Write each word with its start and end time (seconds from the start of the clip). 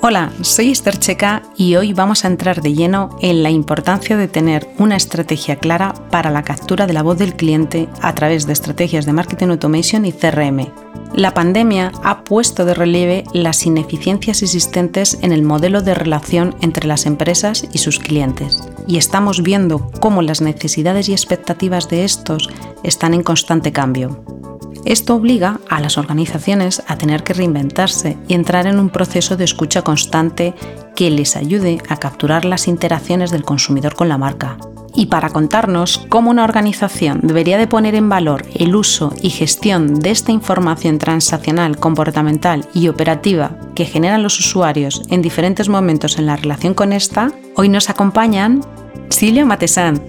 Hola, 0.00 0.30
soy 0.42 0.70
Esther 0.70 0.96
Checa 0.96 1.42
y 1.56 1.74
hoy 1.74 1.92
vamos 1.92 2.24
a 2.24 2.28
entrar 2.28 2.62
de 2.62 2.72
lleno 2.72 3.10
en 3.20 3.42
la 3.42 3.50
importancia 3.50 4.16
de 4.16 4.28
tener 4.28 4.68
una 4.78 4.94
estrategia 4.94 5.56
clara 5.56 5.92
para 6.12 6.30
la 6.30 6.44
captura 6.44 6.86
de 6.86 6.92
la 6.92 7.02
voz 7.02 7.18
del 7.18 7.34
cliente 7.34 7.88
a 8.00 8.14
través 8.14 8.46
de 8.46 8.52
estrategias 8.52 9.06
de 9.06 9.12
marketing 9.12 9.48
automation 9.48 10.04
y 10.04 10.12
CRM. 10.12 10.68
La 11.16 11.34
pandemia 11.34 11.90
ha 12.04 12.22
puesto 12.22 12.64
de 12.64 12.74
relieve 12.74 13.24
las 13.32 13.66
ineficiencias 13.66 14.40
existentes 14.42 15.18
en 15.20 15.32
el 15.32 15.42
modelo 15.42 15.82
de 15.82 15.94
relación 15.94 16.54
entre 16.60 16.86
las 16.86 17.04
empresas 17.04 17.64
y 17.72 17.78
sus 17.78 17.98
clientes, 17.98 18.62
y 18.86 18.98
estamos 18.98 19.42
viendo 19.42 19.90
cómo 19.98 20.22
las 20.22 20.40
necesidades 20.40 21.08
y 21.08 21.12
expectativas 21.12 21.88
de 21.88 22.04
estos 22.04 22.48
están 22.84 23.14
en 23.14 23.24
constante 23.24 23.72
cambio. 23.72 24.37
Esto 24.84 25.14
obliga 25.14 25.60
a 25.68 25.80
las 25.80 25.98
organizaciones 25.98 26.82
a 26.86 26.96
tener 26.96 27.22
que 27.22 27.34
reinventarse 27.34 28.16
y 28.28 28.34
entrar 28.34 28.66
en 28.66 28.78
un 28.78 28.90
proceso 28.90 29.36
de 29.36 29.44
escucha 29.44 29.82
constante 29.82 30.54
que 30.94 31.10
les 31.10 31.36
ayude 31.36 31.80
a 31.88 31.96
capturar 31.96 32.44
las 32.44 32.68
interacciones 32.68 33.30
del 33.30 33.44
consumidor 33.44 33.94
con 33.94 34.08
la 34.08 34.18
marca. 34.18 34.56
Y 34.94 35.06
para 35.06 35.30
contarnos 35.30 35.98
cómo 36.08 36.30
una 36.30 36.42
organización 36.42 37.20
debería 37.22 37.58
de 37.58 37.68
poner 37.68 37.94
en 37.94 38.08
valor 38.08 38.44
el 38.54 38.74
uso 38.74 39.12
y 39.22 39.30
gestión 39.30 40.00
de 40.00 40.10
esta 40.10 40.32
información 40.32 40.98
transaccional, 40.98 41.78
comportamental 41.78 42.66
y 42.74 42.88
operativa 42.88 43.56
que 43.76 43.84
generan 43.84 44.22
los 44.22 44.40
usuarios 44.40 45.02
en 45.10 45.22
diferentes 45.22 45.68
momentos 45.68 46.18
en 46.18 46.26
la 46.26 46.36
relación 46.36 46.74
con 46.74 46.92
esta, 46.92 47.30
hoy 47.54 47.68
nos 47.68 47.90
acompañan 47.90 48.62
Silvia 49.08 49.44
Matesan, 49.44 50.02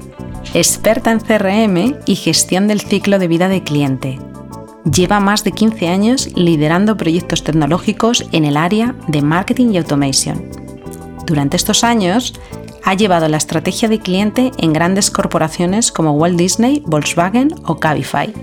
experta 0.53 1.11
en 1.11 1.19
CRM 1.19 1.97
y 2.05 2.15
gestión 2.15 2.67
del 2.67 2.81
ciclo 2.81 3.19
de 3.19 3.27
vida 3.27 3.47
de 3.47 3.63
cliente, 3.63 4.17
Lleva 4.93 5.19
más 5.19 5.43
de 5.43 5.51
15 5.51 5.87
años 5.87 6.29
liderando 6.35 6.97
proyectos 6.97 7.43
tecnológicos 7.43 8.25
en 8.31 8.45
el 8.45 8.57
área 8.57 8.95
de 9.07 9.21
marketing 9.21 9.71
y 9.73 9.77
automation. 9.77 10.49
Durante 11.25 11.57
estos 11.57 11.83
años, 11.83 12.33
ha 12.83 12.93
llevado 12.93 13.27
la 13.27 13.37
estrategia 13.37 13.89
de 13.89 13.99
cliente 13.99 14.51
en 14.57 14.73
grandes 14.73 15.11
corporaciones 15.11 15.91
como 15.91 16.13
Walt 16.13 16.37
Disney, 16.37 16.81
Volkswagen 16.85 17.53
o 17.65 17.79
Cabify. 17.79 18.33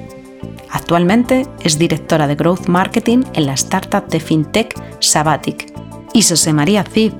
Actualmente 0.70 1.47
es 1.64 1.78
directora 1.78 2.27
de 2.27 2.36
Growth 2.36 2.67
Marketing 2.69 3.24
en 3.33 3.47
la 3.47 3.55
startup 3.55 4.06
de 4.08 4.20
FinTech 4.20 4.74
Sabatic. 5.00 5.72
Y 6.12 6.22
José 6.22 6.52
María 6.52 6.84
Cid, 6.84 7.12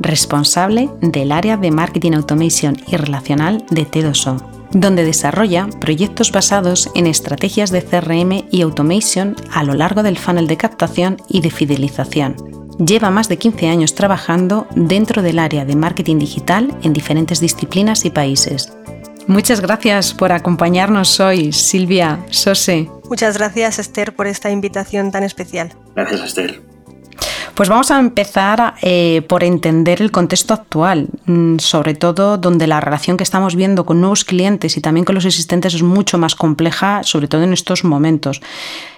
responsable 0.00 0.90
del 1.00 1.32
área 1.32 1.56
de 1.56 1.70
Marketing 1.70 2.12
Automation 2.12 2.76
y 2.88 2.96
Relacional 2.96 3.64
de 3.70 3.86
T2O 3.86 4.53
donde 4.74 5.04
desarrolla 5.04 5.68
proyectos 5.80 6.32
basados 6.32 6.90
en 6.94 7.06
estrategias 7.06 7.70
de 7.70 7.82
CRM 7.82 8.46
y 8.50 8.60
automation 8.60 9.36
a 9.52 9.62
lo 9.62 9.74
largo 9.74 10.02
del 10.02 10.18
funnel 10.18 10.46
de 10.46 10.56
captación 10.56 11.16
y 11.28 11.40
de 11.40 11.50
fidelización. 11.50 12.36
Lleva 12.78 13.10
más 13.10 13.28
de 13.28 13.38
15 13.38 13.68
años 13.68 13.94
trabajando 13.94 14.66
dentro 14.74 15.22
del 15.22 15.38
área 15.38 15.64
de 15.64 15.76
marketing 15.76 16.18
digital 16.18 16.76
en 16.82 16.92
diferentes 16.92 17.40
disciplinas 17.40 18.04
y 18.04 18.10
países. 18.10 18.72
Muchas 19.26 19.60
gracias 19.60 20.12
por 20.12 20.32
acompañarnos 20.32 21.18
hoy, 21.20 21.52
Silvia 21.52 22.26
Sose. 22.30 22.90
Muchas 23.08 23.38
gracias, 23.38 23.78
Esther, 23.78 24.14
por 24.14 24.26
esta 24.26 24.50
invitación 24.50 25.12
tan 25.12 25.22
especial. 25.22 25.72
Gracias, 25.94 26.20
Esther. 26.20 26.73
Pues 27.54 27.68
vamos 27.68 27.92
a 27.92 28.00
empezar 28.00 28.74
eh, 28.82 29.22
por 29.28 29.44
entender 29.44 30.02
el 30.02 30.10
contexto 30.10 30.54
actual, 30.54 31.08
mm, 31.26 31.58
sobre 31.58 31.94
todo 31.94 32.36
donde 32.36 32.66
la 32.66 32.80
relación 32.80 33.16
que 33.16 33.22
estamos 33.22 33.54
viendo 33.54 33.86
con 33.86 34.00
nuevos 34.00 34.24
clientes 34.24 34.76
y 34.76 34.80
también 34.80 35.04
con 35.04 35.14
los 35.14 35.24
existentes 35.24 35.72
es 35.74 35.82
mucho 35.84 36.18
más 36.18 36.34
compleja, 36.34 37.04
sobre 37.04 37.28
todo 37.28 37.44
en 37.44 37.52
estos 37.52 37.84
momentos. 37.84 38.42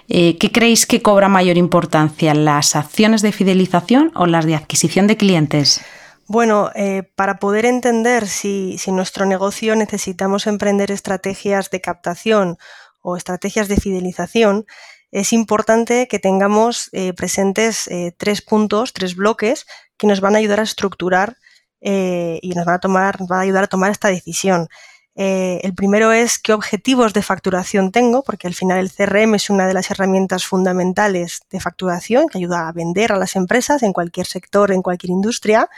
Eh, 0.08 0.38
¿Qué 0.38 0.50
creéis 0.50 0.86
que 0.86 1.02
cobra 1.02 1.28
mayor 1.28 1.58
importancia, 1.58 2.32
las 2.32 2.76
acciones 2.76 3.20
de 3.20 3.32
fidelización 3.32 4.10
o 4.14 4.24
las 4.24 4.46
de 4.46 4.54
adquisición 4.54 5.06
de 5.06 5.18
clientes? 5.18 5.82
Bueno, 6.26 6.70
eh, 6.74 7.02
para 7.14 7.38
poder 7.38 7.66
entender 7.66 8.26
si, 8.26 8.78
si 8.78 8.90
nuestro 8.90 9.26
negocio 9.26 9.76
necesitamos 9.76 10.46
emprender 10.46 10.90
estrategias 10.90 11.68
de 11.68 11.82
captación 11.82 12.56
o 13.02 13.18
estrategias 13.18 13.68
de 13.68 13.76
fidelización, 13.76 14.64
es 15.10 15.32
importante 15.32 16.08
que 16.08 16.18
tengamos 16.18 16.88
eh, 16.92 17.12
presentes 17.12 17.88
eh, 17.88 18.12
tres 18.16 18.42
puntos, 18.42 18.92
tres 18.92 19.14
bloques 19.14 19.66
que 19.96 20.06
nos 20.06 20.20
van 20.20 20.34
a 20.34 20.38
ayudar 20.38 20.60
a 20.60 20.64
estructurar 20.64 21.36
eh, 21.80 22.38
y 22.42 22.50
nos 22.50 22.64
van 22.64 22.76
a, 22.76 22.80
tomar, 22.80 23.18
a 23.30 23.40
ayudar 23.40 23.64
a 23.64 23.68
tomar 23.68 23.90
esta 23.90 24.08
decisión. 24.08 24.68
el 25.14 25.74
primero 25.74 26.12
es 26.12 26.38
qué 26.38 26.52
objetivos 26.52 27.14
de 27.14 27.22
facturación 27.22 27.90
tengo, 27.90 28.22
porque 28.22 28.46
al 28.46 28.54
final 28.54 28.78
el 28.78 28.92
CRM 28.92 29.36
es 29.36 29.48
una 29.48 29.66
de 29.66 29.72
las 29.72 29.90
herramientas 29.90 30.44
fundamentales 30.44 31.40
de 31.50 31.60
facturación 31.60 32.28
que 32.28 32.38
ayuda 32.38 32.68
a 32.68 32.72
vender 32.72 33.12
a 33.12 33.16
las 33.16 33.34
empresas 33.36 33.82
en 33.82 33.94
cualquier 33.94 34.26
sector, 34.26 34.72
en 34.72 34.82
cualquier 34.82 35.12
industria. 35.12 35.70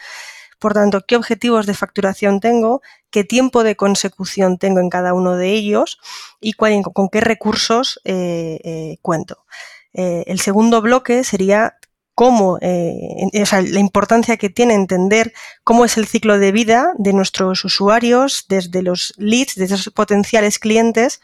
Por 0.59 0.75
tanto, 0.75 1.03
qué 1.07 1.17
objetivos 1.17 1.67
de 1.67 1.75
facturación 1.75 2.41
tengo, 2.41 2.83
qué 3.11 3.23
tiempo 3.23 3.63
de 3.63 3.77
consecución 3.77 4.59
tengo 4.59 4.81
en 4.81 4.91
cada 4.91 5.15
uno 5.15 5.37
de 5.37 5.53
ellos 5.53 6.01
y 6.41 6.55
con 6.55 7.09
qué 7.11 7.21
recursos 7.21 8.01
eh, 8.05 8.59
eh, 8.65 8.99
cuento. 9.01 9.45
Eh, 9.93 10.25
el 10.27 10.41
segundo 10.41 10.83
bloque 10.83 11.23
sería 11.23 11.77
cómo, 12.15 12.59
la 12.61 13.79
importancia 13.79 14.37
que 14.37 14.51
tiene 14.51 14.75
entender 14.75 15.33
cómo 15.63 15.85
es 15.85 15.97
el 15.97 16.09
ciclo 16.09 16.41
de 16.41 16.51
vida 16.51 16.93
de 16.99 17.13
nuestros 17.13 17.65
usuarios, 17.65 18.47
desde 18.49 18.83
los 18.83 19.15
leads, 19.19 19.55
desde 19.55 19.77
esos 19.77 19.95
potenciales 19.95 20.59
clientes 20.59 21.21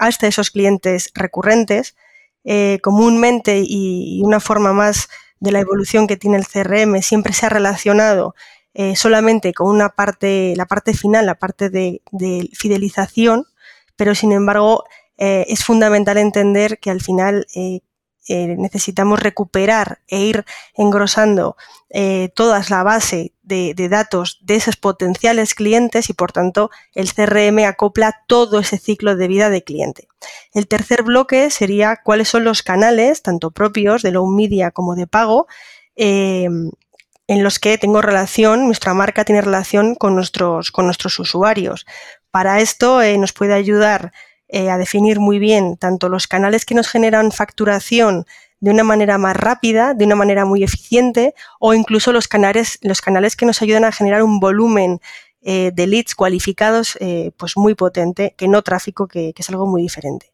hasta 0.00 0.26
esos 0.26 0.50
clientes 0.50 1.12
recurrentes. 1.14 1.94
comúnmente 2.82 3.62
y, 3.64 4.20
una 4.24 4.40
forma 4.40 4.72
más 4.72 5.08
de 5.38 5.52
la 5.52 5.60
evolución 5.60 6.08
que 6.08 6.16
tiene 6.16 6.38
el 6.38 6.46
CRM 6.48 7.00
siempre 7.02 7.32
se 7.32 7.46
ha 7.46 7.48
relacionado 7.48 8.34
eh, 8.74 8.96
solamente 8.96 9.52
con 9.52 9.68
una 9.68 9.90
parte, 9.90 10.54
la 10.56 10.66
parte 10.66 10.94
final, 10.94 11.26
la 11.26 11.34
parte 11.34 11.68
de, 11.68 12.00
fidelización, 12.54 13.44
pero 13.96 14.14
sin 14.14 14.32
embargo 14.32 14.84
eh, 15.18 15.44
es 15.48 15.64
fundamental 15.64 16.16
entender 16.16 16.78
que 16.78 16.90
al 16.90 17.02
final 17.02 17.46
eh, 17.54 17.80
necesitamos 18.28 19.20
recuperar 19.20 20.00
e 20.06 20.20
ir 20.20 20.44
engrosando 20.74 21.56
toda 22.34 22.62
la 22.70 22.82
base 22.84 23.34
de, 23.42 23.74
de, 23.74 23.88
datos 23.90 24.38
de 24.42 24.54
esos 24.54 24.76
potenciales 24.76 25.54
clientes 25.54 26.08
y 26.08 26.14
por 26.14 26.32
tanto 26.32 26.70
el 26.94 27.12
CRM 27.12 27.66
acopla 27.66 28.22
todo 28.28 28.60
ese 28.60 28.78
ciclo 28.78 29.16
de 29.16 29.28
vida 29.28 29.50
de 29.50 29.64
cliente. 29.64 30.08
El 30.54 30.68
tercer 30.68 31.02
bloque 31.02 31.50
sería 31.50 31.98
cuáles 32.02 32.28
son 32.28 32.44
los 32.44 32.62
canales, 32.62 33.22
tanto 33.22 33.50
propios 33.50 34.02
de 34.02 34.12
low 34.12 34.26
media 34.28 34.70
como 34.70 34.94
de 34.94 35.08
pago, 35.08 35.46
en 37.32 37.42
los 37.42 37.58
que 37.58 37.78
tengo 37.78 38.02
relación, 38.02 38.66
nuestra 38.66 38.92
marca 38.92 39.24
tiene 39.24 39.40
relación 39.40 39.94
con 39.94 40.14
nuestros, 40.14 40.70
con 40.70 40.84
nuestros 40.84 41.18
usuarios. 41.18 41.86
Para 42.30 42.60
esto 42.60 43.00
eh, 43.00 43.16
nos 43.16 43.32
puede 43.32 43.54
ayudar 43.54 44.12
eh, 44.48 44.68
a 44.68 44.76
definir 44.76 45.18
muy 45.18 45.38
bien 45.38 45.78
tanto 45.78 46.10
los 46.10 46.26
canales 46.26 46.66
que 46.66 46.74
nos 46.74 46.88
generan 46.88 47.32
facturación 47.32 48.26
de 48.60 48.70
una 48.70 48.84
manera 48.84 49.16
más 49.16 49.34
rápida, 49.34 49.94
de 49.94 50.04
una 50.04 50.14
manera 50.14 50.44
muy 50.44 50.62
eficiente, 50.62 51.34
o 51.58 51.72
incluso 51.72 52.12
los 52.12 52.28
canales, 52.28 52.78
los 52.82 53.00
canales 53.00 53.34
que 53.34 53.46
nos 53.46 53.62
ayudan 53.62 53.86
a 53.86 53.92
generar 53.92 54.22
un 54.22 54.38
volumen 54.38 55.00
eh, 55.40 55.70
de 55.72 55.86
leads 55.86 56.14
cualificados 56.14 56.98
pues 57.38 57.56
muy 57.56 57.74
potente, 57.74 58.34
que 58.36 58.46
no 58.46 58.60
tráfico, 58.60 59.08
que, 59.08 59.32
que, 59.32 59.40
es 59.40 59.48
algo 59.48 59.66
muy 59.66 59.80
diferente. 59.80 60.32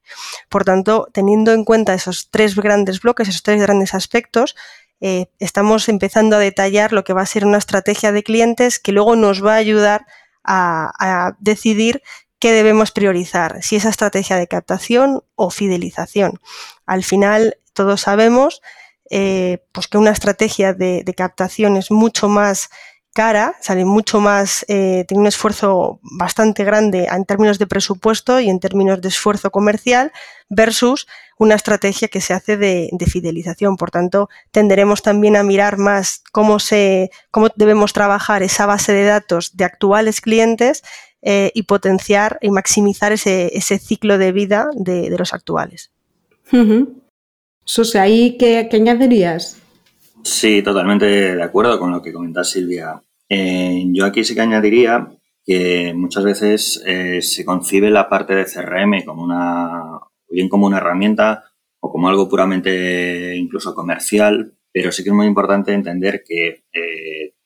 Por 0.49 0.65
tanto, 0.65 1.09
teniendo 1.13 1.53
en 1.53 1.65
cuenta 1.65 1.95
esos 1.95 2.29
tres 2.31 2.57
grandes 2.57 3.01
bloques, 3.01 3.29
esos 3.29 3.45
tres 3.45 3.63
grandes 3.63 3.95
aspectos, 3.95 4.57
eh, 5.01 5.27
estamos 5.39 5.89
empezando 5.89 6.37
a 6.37 6.41
detallar 6.41 6.93
lo 6.93 7.05
que 7.05 7.13
va 7.13 7.23
a 7.23 7.27
ser 7.27 7.47
una 7.47 7.59
estrategia 7.59 8.13
de 8.13 8.23
clientes 8.23 8.79
que 8.79 8.93
luego 8.93 9.15
nos 9.17 9.45
va 9.45 9.55
a 9.55 9.59
ayudar 9.59 10.07
a, 10.45 11.37
decidir 11.41 12.03
qué 12.39 12.53
debemos 12.53 12.91
priorizar, 12.91 13.63
si 13.63 13.77
esa 13.77 13.91
estrategia 13.91 14.37
de 14.37 14.47
captación 14.47 15.23
o 15.35 15.51
fidelización. 15.51 16.41
Al 16.87 17.05
final, 17.05 17.59
todos 17.75 18.03
sabemos 18.03 18.63
eh, 19.11 19.65
pues 19.73 19.89
que 19.89 19.99
una 19.99 20.11
estrategia 20.11 20.73
de, 20.73 21.05
captación 21.17 21.77
es 21.77 21.91
mucho 21.91 22.29
más 22.29 22.71
cara, 23.19 23.57
sale 23.61 23.85
mucho 23.85 24.21
más, 24.21 24.65
eh, 24.69 25.05
tiene 25.09 25.23
un 25.23 25.27
esfuerzo 25.27 25.99
bastante 26.03 26.63
grande 26.63 27.09
en 27.11 27.25
términos 27.25 27.59
de 27.59 27.67
presupuesto 27.67 28.39
y 28.39 28.49
en 28.49 28.61
términos 28.61 29.01
de 29.01 29.09
esfuerzo 29.09 29.51
comercial 29.51 30.13
versus 30.49 31.09
una 31.37 31.57
estrategia 31.57 32.07
que 32.07 32.21
se 32.21 32.33
hace 32.33 32.57
de, 32.57 32.89
fidelización. 33.11 33.77
Por 33.77 33.91
tanto, 33.91 34.29
tenderemos 34.53 35.03
también 35.03 35.35
a 35.35 35.43
mirar 35.43 35.79
más 35.79 36.23
cómo, 36.31 36.61
se, 36.61 37.11
cómo 37.33 37.49
debemos 37.57 37.93
trabajar 37.93 38.45
esa 38.45 38.67
base 38.67 38.93
de 38.93 39.07
datos 39.07 39.57
de 39.57 39.65
actuales 39.65 40.21
clientes 40.21 40.85
eh, 41.21 41.51
y 41.55 41.65
potenciar 41.65 42.39
y 42.41 42.51
maximizar 42.51 43.11
ese, 43.11 43.51
ciclo 43.81 44.17
de 44.19 44.31
vida 44.31 44.69
de, 44.75 45.13
los 45.19 45.35
actuales. 45.35 45.91
Uh 46.53 46.87
¿ahí 47.97 48.39
qué, 48.39 48.69
añadirías? 48.73 49.59
Sí, 50.23 50.63
totalmente 50.63 51.07
de 51.35 51.43
acuerdo 51.43 51.81
con 51.81 51.91
lo 51.91 52.01
que 52.01 52.13
comentas 52.13 52.51
Silvia. 52.51 53.03
Eh, 53.29 53.85
yo 53.93 54.05
aquí 54.07 54.25
sí 54.25 54.35
que 54.35 54.41
añadiría 54.41 55.09
que 55.45 55.95
muchas 55.95 56.25
veces 56.25 56.83
eh, 56.87 57.23
se 57.23 57.45
concibe 57.45 57.91
la 57.91 58.09
parte 58.09 58.35
de 58.35 58.45
CRM 58.45 59.05
como 59.05 59.23
una, 59.23 60.01
bien 60.29 60.49
como 60.49 60.67
una 60.67 60.79
herramienta 60.79 61.45
o 61.81 61.91
como 61.91 62.09
algo 62.09 62.29
puramente 62.29 63.37
incluso 63.37 63.75
comercial, 63.75 64.55
pero 64.73 64.93
sí 64.93 65.03
que 65.03 65.11
es 65.11 65.15
muy 65.15 65.27
importante 65.27 65.73
entender 65.73 66.23
que 66.27 66.65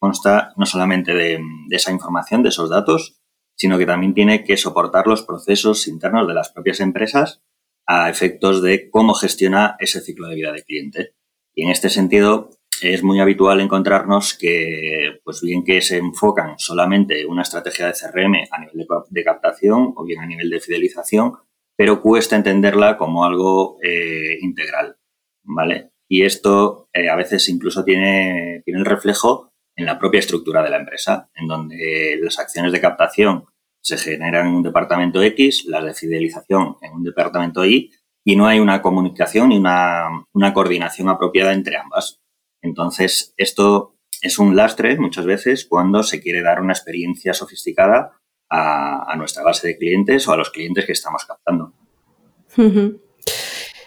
consta 0.02 0.52
no 0.56 0.67
solamente 0.67 1.14
de, 1.14 1.40
esa 1.70 1.93
información, 1.93 2.43
de 2.43 2.49
esos 2.49 2.69
datos, 2.69 3.23
sino 3.55 3.79
que 3.79 3.87
también 3.87 4.14
tiene 4.14 4.43
que 4.43 4.56
soportar 4.56 5.06
los 5.06 5.23
procesos 5.23 5.87
internos 5.87 6.26
de 6.26 6.34
las 6.34 6.50
propias 6.50 6.81
empresas 6.81 7.40
a 7.87 8.11
efectos 8.11 8.62
de 8.62 8.90
cómo 8.90 9.14
gestiona 9.14 9.76
ese 9.79 10.00
ciclo 10.00 10.26
de 10.26 10.34
vida 10.34 10.50
de 10.50 10.64
cliente. 10.64 11.14
Y 11.55 11.62
en 11.62 11.70
este 11.70 11.88
sentido, 11.88 12.50
es 12.82 13.02
muy 13.02 13.20
habitual 13.20 13.61
encontrarnos 13.61 14.34
que, 14.34 15.20
pues 15.25 15.40
bien 15.43 15.64
que 15.64 15.81
se 15.81 15.99
enfocan 15.99 16.58
solamente 16.58 17.26
una 17.26 17.43
estrategia 17.43 17.87
de 17.87 17.93
CRM 17.93 18.34
a 18.50 18.61
nivel 18.61 18.87
de, 19.11 19.25
captación 19.25 19.93
o 19.96 20.05
bien 20.05 20.20
a 20.20 20.26
nivel 20.26 20.50
de 20.50 20.61
fidelización, 20.61 21.34
pero 21.76 22.00
cuesta 22.00 22.37
entenderla 22.37 22.96
como 22.96 23.25
algo 23.25 23.79
eh, 23.82 24.38
integral, 24.40 24.96
¿vale? 25.44 25.90
Y 26.08 26.25
esto 26.25 26.88
eh, 26.93 27.08
a 27.08 27.17
veces 27.17 27.49
incluso 27.49 27.84
tiene, 27.84 28.62
tiene 28.64 28.81
el 28.81 28.87
reflejo 28.87 29.52
en 29.76 29.87
la 29.87 29.99
propia 29.99 30.20
estructura 30.20 30.62
de 30.62 30.70
la 30.70 30.76
empresa, 30.79 31.31
en 31.34 31.49
donde 31.49 32.19
las 32.20 32.38
acciones 32.38 32.73
de 32.73 32.81
captación 32.81 33.46
se 33.82 33.99
generan 33.99 34.49
en 34.49 34.55
un 34.55 34.62
departamento 34.62 35.23
X, 35.23 35.64
las 35.67 35.84
de 35.84 35.94
fidelización 35.94 36.76
en 36.82 36.93
un 36.93 37.02
departamento 37.02 37.64
Y, 37.64 37.90
y 38.25 38.37
no 38.37 38.46
hay 38.46 38.61
una 38.61 38.81
comunicación 38.81 39.49
ni 39.49 39.58
una, 39.58 40.55
coordinación 40.55 41.08
apropiada 41.08 41.52
entre 41.52 41.76
ambas. 41.76 42.21
Entonces, 42.62 43.35
esto 43.37 43.97
es 44.23 44.38
un 44.38 44.56
lastre 44.56 44.97
muchas 44.99 45.26
veces 45.26 45.67
cuando 45.67 46.03
se 46.03 46.20
quiere 46.20 46.43
dar 46.43 46.61
una 46.61 46.73
experiencia 46.73 47.35
sofisticada 47.35 48.12
a, 48.49 49.14
nuestra 49.17 49.43
base 49.43 49.67
de 49.67 49.79
clientes 49.79 50.29
o 50.29 50.32
a 50.32 50.37
los 50.37 50.50
clientes 50.50 50.85
que 50.87 50.93
estamos 50.93 51.25
captando. 51.25 51.73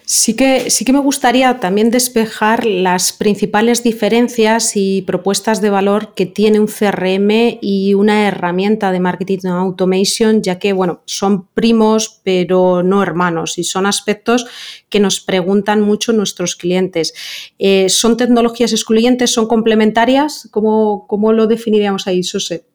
Sí 0.07 0.35
que, 0.35 0.69
sí 0.69 0.85
que 0.85 0.93
me 0.93 0.99
gustaría 0.99 1.59
también 1.59 1.89
despejar 1.89 2.63
las 2.63 3.11
principales 3.11 3.81
diferencias 3.81 4.73
y 4.75 5.01
propuestas 5.01 5.61
de 5.61 5.71
valor 5.71 6.13
que 6.13 6.27
tiene 6.27 6.59
un 6.59 6.67
CRM 6.67 7.57
y 7.59 7.95
una 7.95 8.27
herramienta 8.27 8.91
de 8.91 8.99
marketing 8.99 9.47
automation, 9.47 10.43
ya 10.43 10.59
que 10.59 10.73
bueno, 10.73 11.01
son 11.05 11.47
primos 11.47 12.21
pero 12.23 12.83
no 12.83 13.01
hermanos 13.01 13.57
y 13.57 13.63
son 13.63 13.87
aspectos 13.87 14.45
que 14.89 14.99
nos 14.99 15.19
preguntan 15.19 15.81
mucho 15.81 16.13
nuestros 16.13 16.55
clientes. 16.55 17.15
Eh, 17.57 17.89
¿Son 17.89 18.15
tecnologías 18.15 18.73
excluyentes? 18.73 19.31
¿Son 19.31 19.47
complementarias? 19.47 20.47
¿Cómo, 20.51 21.07
cómo 21.07 21.33
lo 21.33 21.47
definiríamos 21.47 22.05
ahí, 22.05 22.21
Suse? 22.21 22.74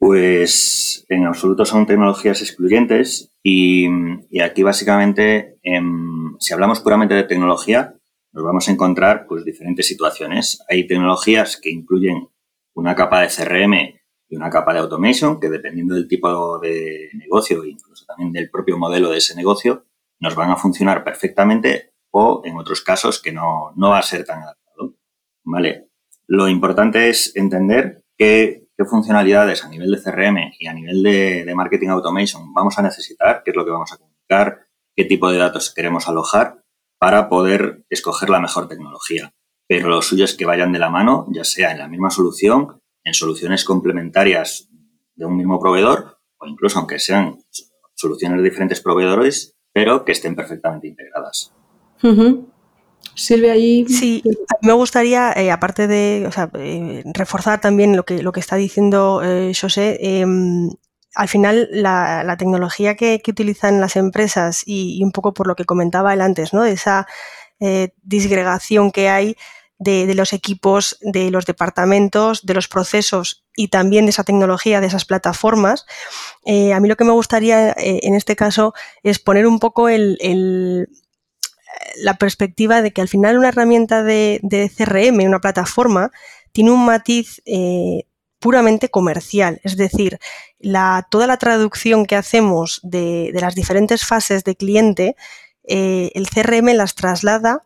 Pues 0.00 1.04
en 1.10 1.26
absoluto 1.26 1.66
son 1.66 1.84
tecnologías 1.84 2.40
excluyentes 2.40 3.30
y, 3.42 3.86
aquí 4.42 4.62
básicamente, 4.62 5.58
em, 5.62 6.38
si 6.38 6.54
hablamos 6.54 6.80
puramente 6.80 7.12
de 7.12 7.24
tecnología, 7.24 7.96
nos 8.32 8.42
vamos 8.42 8.66
a 8.66 8.72
encontrar 8.72 9.26
pues 9.28 9.44
diferentes 9.44 9.86
situaciones. 9.86 10.64
Hay 10.70 10.86
tecnologías 10.86 11.58
que 11.58 11.68
incluyen 11.68 12.28
una 12.72 12.94
capa 12.94 13.20
de 13.20 13.28
CRM 13.28 14.00
y 14.26 14.36
una 14.36 14.48
capa 14.48 14.72
de 14.72 14.78
automation 14.78 15.38
que 15.38 15.50
dependiendo 15.50 15.94
del 15.94 16.08
tipo 16.08 16.58
de 16.60 17.10
negocio 17.12 17.62
e 17.62 17.68
incluso 17.68 18.06
también 18.06 18.32
del 18.32 18.48
propio 18.48 18.78
modelo 18.78 19.10
de 19.10 19.18
ese 19.18 19.34
negocio, 19.34 19.84
nos 20.18 20.34
van 20.34 20.50
a 20.50 20.56
funcionar 20.56 21.04
perfectamente 21.04 21.92
o 22.10 22.40
en 22.46 22.56
otros 22.56 22.80
casos 22.80 23.20
que 23.20 23.32
no, 23.32 23.74
no 23.76 23.90
va 23.90 23.98
a 23.98 24.02
ser 24.02 24.24
tan 24.24 24.44
adaptado. 24.44 24.94
¿Vale? 25.44 25.90
Lo 26.26 26.48
importante 26.48 27.10
es 27.10 27.36
entender 27.36 28.02
que 28.16 28.59
qué 28.80 28.86
funcionalidades 28.86 29.62
a 29.62 29.68
nivel 29.68 29.90
de 29.90 30.02
CRM 30.02 30.54
y 30.58 30.66
a 30.66 30.72
nivel 30.72 31.02
de, 31.02 31.52
marketing 31.54 31.88
automation 31.88 32.54
vamos 32.54 32.78
a 32.78 32.82
necesitar, 32.82 33.42
qué 33.44 33.50
es 33.50 33.56
lo 33.56 33.66
que 33.66 33.72
vamos 33.72 33.92
a 33.92 33.98
comunicar, 33.98 34.68
qué 34.96 35.04
tipo 35.04 35.30
de 35.30 35.36
datos 35.36 35.70
queremos 35.74 36.08
alojar 36.08 36.64
para 36.98 37.28
poder 37.28 37.84
escoger 37.90 38.30
la 38.30 38.40
mejor 38.40 38.68
tecnología. 38.68 39.34
Pero 39.68 39.90
lo 39.90 40.00
suyo 40.00 40.24
es 40.24 40.34
que 40.34 40.46
vayan 40.46 40.72
de 40.72 40.78
la 40.78 40.88
mano, 40.88 41.26
ya 41.30 41.44
sea 41.44 41.72
en 41.72 41.78
la 41.78 41.88
misma 41.88 42.08
solución, 42.08 42.80
en 43.04 43.12
soluciones 43.12 43.64
complementarias 43.64 44.70
de 45.14 45.26
un 45.26 45.36
mismo 45.36 45.60
proveedor 45.60 46.16
o 46.38 46.46
incluso 46.46 46.78
aunque 46.78 46.98
sean 46.98 47.36
soluciones 47.94 48.38
de 48.38 48.44
diferentes 48.44 48.80
proveedores, 48.80 49.58
pero 49.74 50.06
que 50.06 50.12
estén 50.12 50.34
perfectamente 50.34 50.88
integradas. 50.88 51.52
Silvia, 53.14 53.52
allí. 53.52 53.86
Sí, 53.88 54.22
me 54.62 54.72
gustaría, 54.72 55.32
eh, 55.32 55.50
aparte 55.50 55.86
de 55.86 56.28
eh, 56.58 57.02
reforzar 57.14 57.60
también 57.60 57.96
lo 57.96 58.04
que, 58.04 58.22
lo 58.22 58.32
que 58.32 58.40
está 58.40 58.56
diciendo 58.56 59.22
eh, 59.24 59.52
José, 59.58 59.98
em, 60.00 60.70
al 61.14 61.28
final 61.28 61.68
la, 61.72 62.36
tecnología 62.38 62.96
que, 62.96 63.20
utilizan 63.26 63.80
las 63.80 63.96
empresas 63.96 64.62
y, 64.64 65.02
un 65.02 65.12
poco 65.12 65.34
por 65.34 65.46
lo 65.46 65.56
que 65.56 65.64
comentaba 65.64 66.14
él 66.14 66.20
antes, 66.20 66.52
¿no? 66.52 66.64
esa 66.64 67.06
disgregación 68.02 68.90
que 68.90 69.10
hay 69.10 69.36
de, 69.78 70.14
los 70.14 70.32
equipos, 70.32 70.96
de 71.02 71.30
los 71.30 71.44
departamentos, 71.44 72.46
de 72.46 72.54
los 72.54 72.68
procesos 72.68 73.44
y 73.54 73.68
también 73.68 74.06
de 74.06 74.10
esa 74.10 74.24
tecnología, 74.24 74.80
de 74.80 74.86
esas 74.86 75.04
plataformas. 75.04 75.84
a 76.46 76.80
mí 76.80 76.88
lo 76.88 76.96
que 76.96 77.04
me 77.04 77.12
gustaría 77.12 77.74
en 77.76 78.14
este 78.14 78.34
caso 78.34 78.72
es 79.02 79.18
poner 79.18 79.46
un 79.46 79.58
poco 79.58 79.90
el 79.90 80.16
la 81.96 82.14
perspectiva 82.14 82.82
de 82.82 82.92
que 82.92 83.00
al 83.00 83.08
final 83.08 83.38
una 83.38 83.48
herramienta 83.48 84.02
de, 84.02 84.40
CRM, 84.76 85.24
una 85.26 85.40
plataforma, 85.40 86.10
tiene 86.52 86.70
un 86.70 86.84
matiz 86.84 87.42
eh, 87.46 88.04
puramente 88.38 88.88
comercial. 88.88 89.60
Es 89.64 89.76
decir, 89.76 90.18
toda 91.10 91.26
la 91.26 91.36
traducción 91.36 92.06
que 92.06 92.16
hacemos 92.16 92.80
de, 92.82 93.30
las 93.34 93.54
diferentes 93.54 94.04
fases 94.04 94.44
de 94.44 94.56
cliente, 94.56 95.16
eh, 95.64 96.10
el 96.14 96.28
CRM 96.28 96.74
las 96.74 96.94
traslada 96.94 97.62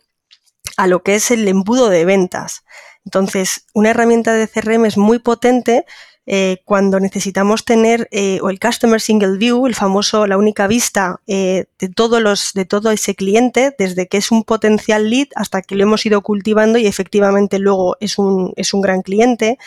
a 0.77 0.87
lo 0.87 1.03
que 1.03 1.15
es 1.15 1.31
el 1.31 1.47
embudo 1.49 1.89
de 1.89 2.05
ventas. 2.05 2.65
Entonces, 3.05 3.67
una 3.75 3.91
herramienta 3.91 4.33
de 4.33 4.49
CRM 4.49 4.87
es 4.87 4.97
muy 4.97 5.19
potente 5.19 5.85
eh, 6.27 6.63
cuando 6.65 7.01
necesitamos 7.01 7.67
tener 7.67 8.09
eh, 8.11 8.39
o 8.41 8.49
el 8.49 8.59
Customer 8.59 8.99
Single 8.99 9.37
View, 9.37 9.67
el 9.67 9.75
famoso, 9.75 10.27
la 10.27 10.39
única 10.39 10.67
vista 10.67 11.21
eh, 11.27 11.67
de, 11.79 11.89
todos 11.91 12.23
los, 12.23 12.55
de 12.55 12.65
todo 12.65 12.91
ese 12.91 13.15
cliente, 13.15 13.75
desde 13.79 14.09
que 14.09 14.17
es 14.17 14.31
un 14.31 14.43
potencial 14.43 15.11
lead 15.11 15.29
hasta 15.37 15.61
que 15.61 15.75
lo 15.75 15.83
hemos 15.83 16.07
ido 16.07 16.23
cultivando 16.23 16.79
y 16.79 16.87
efectivamente 16.87 17.59
luego 17.59 17.99
es 18.01 18.19
un, 18.19 18.55
es 18.57 18.73
un 18.73 18.81
gran 18.81 19.03
cliente. 19.03 19.59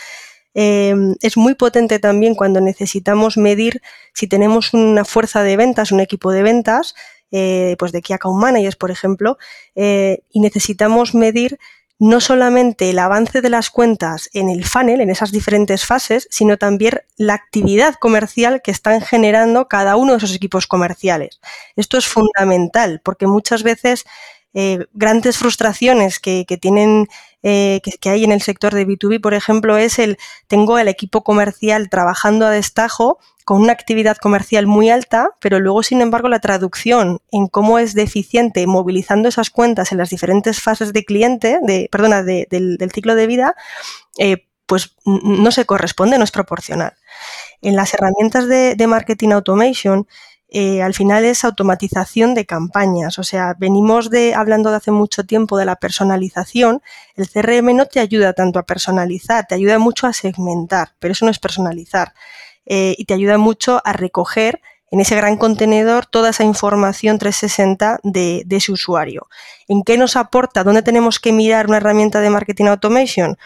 es 0.55 1.37
muy 1.37 1.53
potente 1.53 1.99
también 1.99 2.33
cuando 2.33 2.59
necesitamos 2.61 3.37
medir 3.37 3.81
si 4.13 4.27
tenemos 4.27 4.73
una 4.73 5.05
fuerza 5.05 5.43
de 5.43 5.55
ventas, 5.55 5.91
un 5.91 5.99
equipo 5.99 6.31
de 6.31 6.41
ventas, 6.41 6.95
pues 7.29 7.91
de 7.91 8.01
Key 8.01 8.15
Account 8.15 8.41
Managers, 8.41 8.75
por 8.75 8.89
ejemplo, 8.89 9.37
y 9.75 10.39
necesitamos 10.39 11.13
medir 11.13 11.59
no 11.99 12.21
solamente 12.21 12.89
el 12.89 12.99
avance 12.99 13.41
de 13.41 13.49
las 13.49 13.69
cuentas 13.69 14.29
en 14.33 14.49
el 14.49 14.65
funnel, 14.65 15.01
en 15.01 15.09
esas 15.09 15.31
diferentes 15.31 15.85
fases, 15.85 16.27
sino 16.29 16.57
también 16.57 17.01
la 17.17 17.33
actividad 17.33 17.95
comercial 17.95 18.61
que 18.61 18.71
están 18.71 19.01
generando 19.01 19.67
cada 19.67 19.95
uno 19.95 20.11
de 20.11 20.19
esos 20.19 20.35
equipos 20.35 20.67
comerciales. 20.67 21.39
Esto 21.75 21.97
es 21.97 22.05
fundamental 22.05 23.01
porque 23.03 23.25
muchas 23.25 23.63
veces 23.63 24.05
eh, 24.59 24.87
grandes 24.93 25.37
frustraciones 25.37 26.17
que, 26.17 26.43
tienen 26.59 27.07
eh, 27.43 27.79
que, 28.01 28.09
hay 28.09 28.23
en 28.23 28.31
el 28.31 28.41
sector 28.41 28.73
de 28.73 28.87
B2B, 28.87 29.21
por 29.21 29.35
ejemplo, 29.35 29.77
es 29.77 29.99
el 29.99 30.17
tengo 30.47 30.79
el 30.79 30.87
equipo 30.87 31.23
comercial 31.23 31.91
trabajando 31.91 32.47
a 32.47 32.49
destajo 32.49 33.19
con 33.45 33.61
una 33.61 33.73
actividad 33.73 34.17
comercial 34.17 34.65
muy 34.65 34.89
alta, 34.89 35.29
pero 35.41 35.59
luego, 35.59 35.83
sin 35.83 36.01
embargo, 36.01 36.27
la 36.27 36.39
traducción 36.39 37.19
en 37.31 37.45
cómo 37.45 37.77
es 37.77 37.93
deficiente 37.93 38.65
movilizando 38.65 39.29
esas 39.29 39.51
cuentas 39.51 39.91
en 39.91 39.99
las 39.99 40.09
diferentes 40.09 40.59
fases 40.59 40.91
de 40.91 41.05
cliente, 41.05 41.59
de, 41.61 41.87
perdona, 41.91 42.23
del, 42.23 42.91
ciclo 42.91 43.13
de 43.13 43.27
vida, 43.27 43.55
eh, 44.17 44.47
pues 44.65 44.95
no 45.05 45.51
se 45.51 45.65
corresponde, 45.65 46.17
no 46.17 46.23
es 46.23 46.31
proporcional. 46.31 46.93
En 47.61 47.75
las 47.75 47.93
herramientas 47.93 48.47
de, 48.47 48.87
marketing 48.87 49.29
automation, 49.29 50.07
eh, 50.49 50.81
al 50.81 50.93
final 50.93 51.25
es 51.25 51.43
automatización 51.43 52.33
de 52.33 52.45
campañas. 52.45 53.19
O 53.19 53.23
sea, 53.23 53.55
venimos 53.57 54.09
de 54.09 54.33
hablando 54.33 54.69
de 54.69 54.77
hace 54.77 54.91
mucho 54.91 55.25
tiempo 55.25 55.57
de 55.57 55.65
la 55.65 55.75
personalización. 55.75 56.81
El 57.15 57.29
CRM 57.29 57.75
no 57.75 57.85
te 57.85 57.99
ayuda 57.99 58.33
tanto 58.33 58.59
a 58.59 58.63
personalizar, 58.63 59.45
te 59.47 59.55
ayuda 59.55 59.77
mucho 59.77 60.07
a 60.07 60.13
segmentar, 60.13 60.93
pero 60.99 61.11
eso 61.11 61.25
no 61.25 61.31
es 61.31 61.39
personalizar. 61.39 62.13
Eh, 62.65 62.95
y 62.97 63.05
te 63.05 63.13
ayuda 63.13 63.37
mucho 63.37 63.81
a 63.83 63.93
recoger 63.93 64.61
en 64.89 65.01
ese 65.01 65.17
gran 65.17 65.35
contenedor 65.35 66.05
toda 66.05 66.29
esa 66.29 66.45
información 66.45 67.17
360 67.17 67.99
de, 68.03 68.43
de, 68.45 68.55
ese 68.55 68.71
usuario. 68.71 69.27
¿En 69.67 69.83
qué 69.83 69.97
nos 69.97 70.15
aporta? 70.15 70.63
¿Dónde 70.63 70.81
tenemos 70.81 71.19
que 71.19 71.33
mirar 71.33 71.67
una 71.67 71.77
herramienta 71.77 72.21
de 72.21 72.29
marketing 72.29 72.65
automation? 72.65 73.37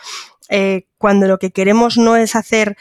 Eh, 0.50 0.86
cuando 1.00 1.28
lo 1.28 1.40
que 1.40 1.50
queremos 1.52 1.98
no 1.98 2.16
es 2.16 2.36
hacer, 2.36 2.78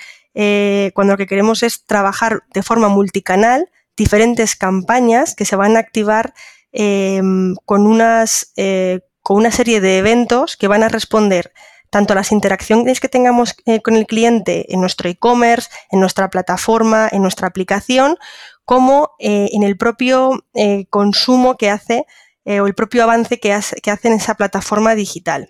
cuando 0.94 1.14
lo 1.14 1.16
que 1.16 1.26
queremos 1.26 1.62
es 1.62 1.84
trabajar 1.84 2.44
de 2.52 2.62
forma 2.62 2.88
multicanal 2.88 3.68
diferentes 4.00 4.56
campañas 4.56 5.34
que 5.34 5.44
se 5.44 5.56
van 5.56 5.76
a 5.76 5.80
activar 5.80 6.32
em, 6.72 7.54
con, 7.66 7.86
unas, 7.86 8.52
eh, 8.56 9.00
con 9.22 9.36
una 9.36 9.50
serie 9.50 9.82
de 9.82 9.98
eventos 9.98 10.56
que 10.56 10.68
van 10.68 10.82
a 10.82 10.88
responder 10.88 11.52
tanto 11.90 12.14
a 12.14 12.16
las 12.16 12.32
interacciones 12.32 12.98
que 12.98 13.10
tengamos 13.10 13.54
con 13.82 13.96
el 13.96 14.06
cliente 14.06 14.72
en 14.72 14.80
nuestro 14.80 15.10
e-commerce, 15.10 15.68
en 15.90 16.00
nuestra 16.00 16.30
plataforma, 16.30 17.08
en 17.10 17.20
nuestra 17.20 17.48
aplicación, 17.48 18.16
como 18.64 19.10
en 19.18 19.64
el 19.64 19.76
propio 19.76 20.44
consumo 20.88 21.56
que 21.56 21.68
hace 21.68 22.04
o 22.46 22.66
el 22.68 22.74
propio 22.76 23.02
avance 23.02 23.40
que 23.40 23.52
hace, 23.52 23.74
que 23.80 23.90
hace 23.90 24.06
en 24.06 24.14
esa 24.14 24.36
plataforma 24.36 24.94
digital. 24.94 25.48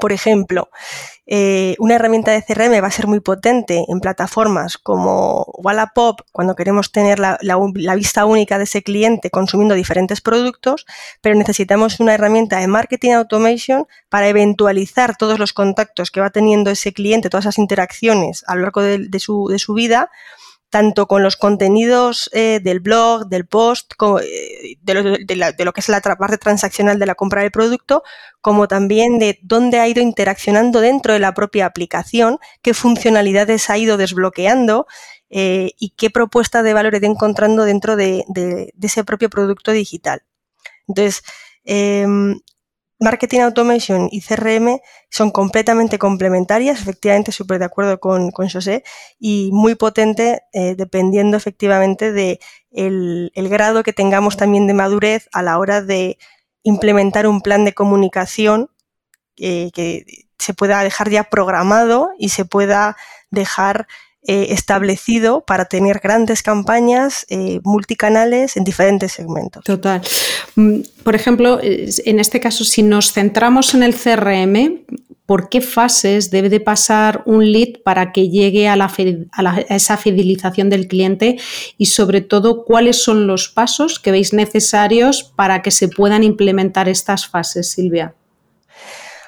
Por 0.00 0.12
ejemplo, 0.12 0.68
eh, 1.26 1.74
una 1.78 1.94
herramienta 1.94 2.32
de 2.32 2.42
CRM 2.42 2.82
va 2.82 2.88
a 2.88 2.90
ser 2.90 3.06
muy 3.06 3.20
potente 3.20 3.84
en 3.88 4.00
plataformas 4.00 4.76
como 4.76 5.44
Wallapop, 5.58 6.20
cuando 6.32 6.54
queremos 6.54 6.92
tener 6.92 7.18
la, 7.18 7.38
vista 7.96 8.26
única 8.26 8.58
de 8.58 8.64
ese 8.64 8.82
cliente 8.82 9.30
consumiendo 9.30 9.74
diferentes 9.74 10.20
productos, 10.20 10.86
pero 11.22 11.34
necesitamos 11.34 12.00
una 12.00 12.14
herramienta 12.14 12.58
de 12.58 12.66
marketing 12.66 13.12
automation 13.12 13.86
para 14.08 14.28
eventualizar 14.28 15.16
todos 15.16 15.38
los 15.38 15.52
contactos 15.52 16.10
que 16.10 16.20
va 16.20 16.30
teniendo 16.30 16.70
ese 16.70 16.92
cliente, 16.92 17.30
todas 17.30 17.44
esas 17.46 17.58
interacciones 17.58 18.44
a 18.46 18.54
lo 18.54 18.62
largo 18.62 18.82
de 18.82 19.18
su 19.18 19.74
vida 19.74 20.10
tanto 20.74 21.06
con 21.06 21.22
los 21.22 21.36
contenidos 21.36 22.28
eh, 22.32 22.58
del 22.60 22.80
blog, 22.80 23.28
del 23.28 23.46
post, 23.46 23.92
eh, 24.24 24.76
de, 24.82 25.64
lo, 25.64 25.72
que 25.72 25.80
es 25.80 25.88
la 25.88 26.00
parte 26.00 26.36
transaccional 26.36 26.98
de 26.98 27.06
la 27.06 27.14
compra 27.14 27.42
del 27.42 27.52
producto, 27.52 28.02
como 28.40 28.66
también 28.66 29.20
de 29.20 29.38
dónde 29.40 29.78
ha 29.78 29.86
ido 29.86 30.02
interaccionando 30.02 30.80
dentro 30.80 31.12
de 31.12 31.20
la 31.20 31.32
propia 31.32 31.66
aplicación, 31.66 32.40
qué 32.60 32.74
funcionalidades 32.74 33.70
ha 33.70 33.78
ido 33.78 33.96
desbloqueando 33.96 34.88
eh, 35.30 35.70
y 35.78 35.90
qué 35.90 36.10
propuesta 36.10 36.64
de 36.64 36.74
valor 36.74 36.96
ido 36.96 37.06
encontrando 37.06 37.62
dentro 37.62 37.94
de, 37.94 38.24
ese 38.82 39.04
propio 39.04 39.30
producto 39.30 39.70
digital. 39.70 40.24
Entonces, 40.88 41.22
em, 41.62 42.40
Marketing 43.00 43.40
Automation 43.40 44.08
y 44.10 44.20
CRM 44.20 44.80
son 45.10 45.30
completamente 45.30 45.98
complementarias, 45.98 46.80
efectivamente 46.80 47.32
súper 47.32 47.58
de 47.58 47.64
acuerdo 47.64 47.98
con, 47.98 48.30
José, 48.30 48.84
y 49.18 49.50
muy 49.52 49.74
potente 49.74 50.42
eh, 50.52 50.74
dependiendo 50.76 51.36
efectivamente 51.36 52.12
de 52.12 52.40
el, 52.70 53.30
grado 53.34 53.82
que 53.82 53.92
tengamos 53.92 54.36
también 54.36 54.66
de 54.66 54.74
madurez 54.74 55.28
a 55.32 55.42
la 55.42 55.58
hora 55.58 55.82
de 55.82 56.18
implementar 56.62 57.26
un 57.26 57.40
plan 57.40 57.64
de 57.64 57.74
comunicación 57.74 58.70
eh, 59.36 59.70
que 59.74 60.04
se 60.38 60.54
pueda 60.54 60.82
dejar 60.82 61.10
ya 61.10 61.24
programado 61.24 62.10
y 62.18 62.30
se 62.30 62.44
pueda 62.44 62.96
dejar 63.30 63.86
eh, 64.26 64.46
establecido 64.50 65.42
para 65.42 65.66
tener 65.66 66.00
grandes 66.02 66.42
campañas 66.42 67.26
eh, 67.28 67.60
multicanales 67.62 68.56
en 68.56 68.64
diferentes 68.64 69.12
segmentos. 69.12 69.62
Total. 69.64 70.00
Mm, 70.56 70.80
por 71.02 71.14
ejemplo, 71.14 71.60
en 71.62 72.20
este 72.20 72.40
caso, 72.40 72.64
si 72.64 72.82
nos 72.82 73.12
centramos 73.12 73.74
en 73.74 73.82
el 73.82 73.94
CRM, 73.94 74.84
¿por 75.26 75.48
qué 75.48 75.60
fases 75.60 76.30
debe 76.30 76.48
de 76.48 76.60
pasar 76.60 77.22
un 77.26 77.50
lead 77.50 77.82
para 77.84 78.12
que 78.12 78.28
llegue 78.28 78.68
a, 78.68 78.76
esa 79.68 79.96
fidelización 79.96 80.70
del 80.70 80.88
cliente? 80.88 81.38
Y 81.78 81.86
sobre 81.86 82.20
todo, 82.20 82.64
¿cuáles 82.64 83.02
son 83.02 83.26
los 83.26 83.48
pasos 83.48 83.98
que 83.98 84.10
veis 84.10 84.32
necesarios 84.32 85.22
para 85.22 85.62
que 85.62 85.70
se 85.70 85.88
puedan 85.88 86.22
implementar 86.22 86.88
estas 86.88 87.26
fases, 87.26 87.70
Silvia? 87.70 88.14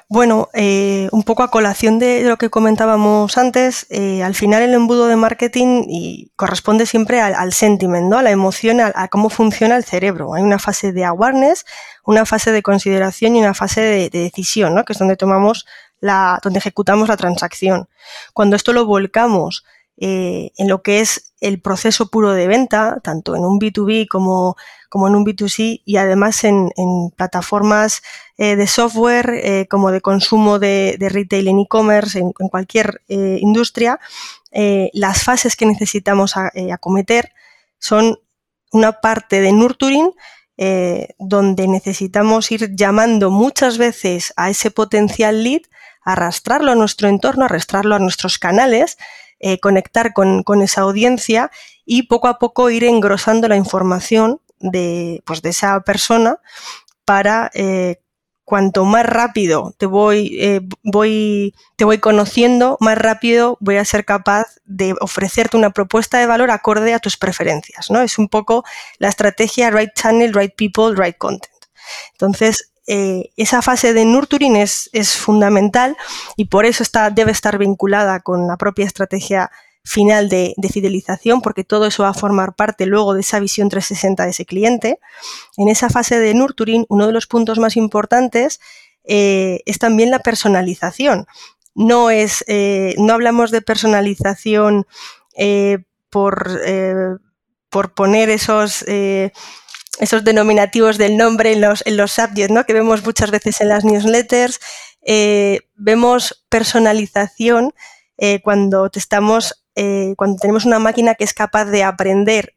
Bueno, 0.09 0.47
eh, 0.53 1.09
un 1.11 1.23
poco 1.23 1.43
a 1.43 1.51
colación 1.51 1.99
de 1.99 2.23
lo 2.23 2.37
que 2.37 2.49
comentábamos 2.49 3.37
antes, 3.37 3.87
eh, 3.89 4.23
al 4.23 4.35
final 4.35 4.63
el 4.63 4.73
embudo 4.73 5.07
de 5.07 5.17
marketing 5.17 5.83
y 5.85 6.31
corresponde 6.37 6.85
siempre 6.85 7.19
al, 7.19 7.51
sentiment, 7.51 8.07
¿no? 8.07 8.17
a 8.17 8.23
la 8.23 8.31
emoción, 8.31 8.79
a, 8.79 9.07
cómo 9.09 9.29
funciona 9.29 9.75
el 9.75 9.83
cerebro. 9.83 10.33
Hay 10.33 10.43
una 10.43 10.59
fase 10.59 10.93
de 10.93 11.03
awareness, 11.03 11.65
una 12.05 12.25
fase 12.25 12.53
de 12.53 12.63
consideración 12.63 13.35
y 13.35 13.39
una 13.39 13.53
fase 13.53 13.81
de, 13.81 14.09
decisión, 14.09 14.75
¿no? 14.75 14.85
que 14.85 14.93
es 14.93 14.99
donde 14.99 15.17
tomamos 15.17 15.65
la, 15.99 16.39
donde 16.41 16.59
ejecutamos 16.59 17.09
la 17.09 17.17
transacción. 17.17 17.89
Cuando 18.33 18.55
esto 18.55 18.71
lo 18.71 18.85
volcamos 18.85 19.65
eh, 19.97 20.51
en 20.55 20.69
lo 20.69 20.83
que 20.83 21.01
es 21.01 21.26
el 21.39 21.61
proceso 21.61 22.09
puro 22.09 22.31
de 22.31 22.47
venta, 22.47 22.99
tanto 23.03 23.35
en 23.35 23.45
un 23.45 23.59
B2B 23.59 24.07
como, 24.07 24.55
como 24.89 25.07
en 25.07 25.15
un 25.15 25.25
B2C 25.25 25.81
y 25.85 25.97
además 25.97 26.43
en, 26.43 26.71
plataformas 27.15 28.01
eh, 28.37 28.55
de 28.55 28.67
software 28.67 29.29
eh, 29.29 29.67
como 29.69 29.91
de 29.91 30.01
consumo 30.01 30.59
de, 30.59 30.97
retail 30.99 31.47
en 31.47 31.59
e-commerce, 31.59 32.19
en, 32.19 32.31
cualquier 32.31 33.01
industria, 33.07 33.99
las 34.93 35.23
fases 35.23 35.55
que 35.55 35.67
necesitamos 35.67 36.33
acometer 36.71 37.31
son 37.77 38.17
una 38.71 38.93
parte 39.01 39.39
de 39.39 39.51
nurturing 39.51 40.11
donde 41.19 41.67
necesitamos 41.67 42.51
ir 42.51 42.75
llamando 42.75 43.29
muchas 43.29 43.77
veces 43.77 44.33
a 44.35 44.49
ese 44.49 44.71
potencial 44.71 45.43
lead, 45.43 45.61
arrastrarlo 46.07 46.71
a 46.71 46.75
nuestro 46.75 47.09
entorno, 47.09 47.45
arrastrarlo 47.45 47.93
a 47.93 47.99
nuestros 47.99 48.39
canales, 48.39 48.97
eh, 49.39 49.59
conectar 49.59 50.13
con, 50.13 50.43
esa 50.61 50.81
audiencia 50.81 51.51
y 51.85 52.03
poco 52.03 52.27
a 52.27 52.39
poco 52.39 52.69
ir 52.69 52.83
engrosando 52.83 53.47
la 53.47 53.55
información 53.55 54.41
de, 54.59 55.21
pues, 55.25 55.41
de 55.41 55.49
esa 55.49 55.79
persona 55.81 56.39
para 57.05 57.51
eh, 57.53 58.01
cuanto 58.47 58.85
más 58.85 59.05
rápido 59.05 59.75
te 59.77 59.85
voy, 59.85 60.37
eh, 60.39 60.61
voy, 60.81 61.53
te 61.75 61.83
voy 61.83 61.97
conociendo, 61.97 62.77
más 62.79 62.97
rápido 62.97 63.57
voy 63.59 63.75
a 63.75 63.83
ser 63.83 64.05
capaz 64.05 64.45
de 64.63 64.95
ofrecerte 65.01 65.57
una 65.57 65.71
propuesta 65.71 66.17
de 66.17 66.27
valor 66.27 66.51
acorde 66.51 66.93
a 66.93 66.99
tus 66.99 67.17
preferencias. 67.17 67.91
¿no? 67.91 68.01
Es 68.01 68.17
un 68.17 68.29
poco 68.29 68.63
la 68.99 69.09
estrategia 69.09 69.69
right 69.69 69.91
channel, 69.93 70.33
right 70.33 70.53
people, 70.55 70.95
right 70.95 71.17
content. 71.17 71.53
Entonces, 72.13 72.71
eh, 72.89 73.31
esa 73.35 73.61
fase 73.61 73.91
de 73.93 74.05
nurturing 74.05 74.55
es, 74.55 74.89
fundamental 75.17 75.97
y 76.37 76.45
por 76.45 76.65
eso 76.65 76.83
está, 76.83 77.09
debe 77.09 77.31
estar 77.31 77.57
vinculada 77.57 78.21
con 78.21 78.47
la 78.47 78.55
propia 78.55 78.85
estrategia 78.85 79.51
final 79.83 80.29
de, 80.29 80.53
fidelización, 80.71 81.41
porque 81.41 81.65
todo 81.65 81.87
eso 81.87 82.03
va 82.03 82.09
a 82.09 82.13
formar 82.13 82.55
parte 82.55 82.85
luego 82.85 83.13
de 83.13 83.21
esa 83.21 83.39
visión 83.39 83.67
360 83.67 84.23
de 84.23 84.29
ese 84.29 84.45
cliente. 84.45 84.99
En 85.57 85.67
esa 85.67 85.89
fase 85.89 86.17
de 86.17 86.33
nurturing, 86.33 86.85
uno 86.87 87.07
de 87.07 87.13
los 87.13 87.27
puntos 87.27 87.59
más 87.59 87.75
importantes 87.75 88.61
eh, 89.03 89.61
es 89.65 89.79
también 89.79 90.09
la 90.09 90.19
personalización. 90.19 91.27
No, 91.75 92.09
es, 92.09 92.43
eh, 92.47 92.95
no 92.97 93.13
hablamos 93.13 93.51
de 93.51 93.61
personalización 93.61 94.87
por, 96.09 96.59
por 97.69 97.93
poner 97.93 98.29
esos 98.29 98.83
esos 99.99 100.23
denominativos 100.23 100.97
del 100.97 101.17
nombre 101.17 101.53
en 101.53 101.61
los, 101.61 101.85
en 101.85 101.97
los 101.97 102.11
subjects, 102.11 102.51
¿no? 102.51 102.65
que 102.65 102.73
vemos 102.73 103.03
muchas 103.03 103.31
veces 103.31 103.61
en 103.61 103.69
las 103.69 103.83
newsletters. 103.83 104.59
Eh, 105.01 105.61
vemos 105.75 106.43
personalización 106.49 107.73
eh, 108.17 108.41
cuando, 108.41 108.89
te 108.89 108.99
estamos, 108.99 109.63
eh, 109.75 110.13
cuando 110.17 110.37
tenemos 110.37 110.65
una 110.65 110.79
máquina 110.79 111.15
que 111.15 111.23
es 111.23 111.33
capaz 111.33 111.65
de 111.65 111.83
aprender 111.83 112.55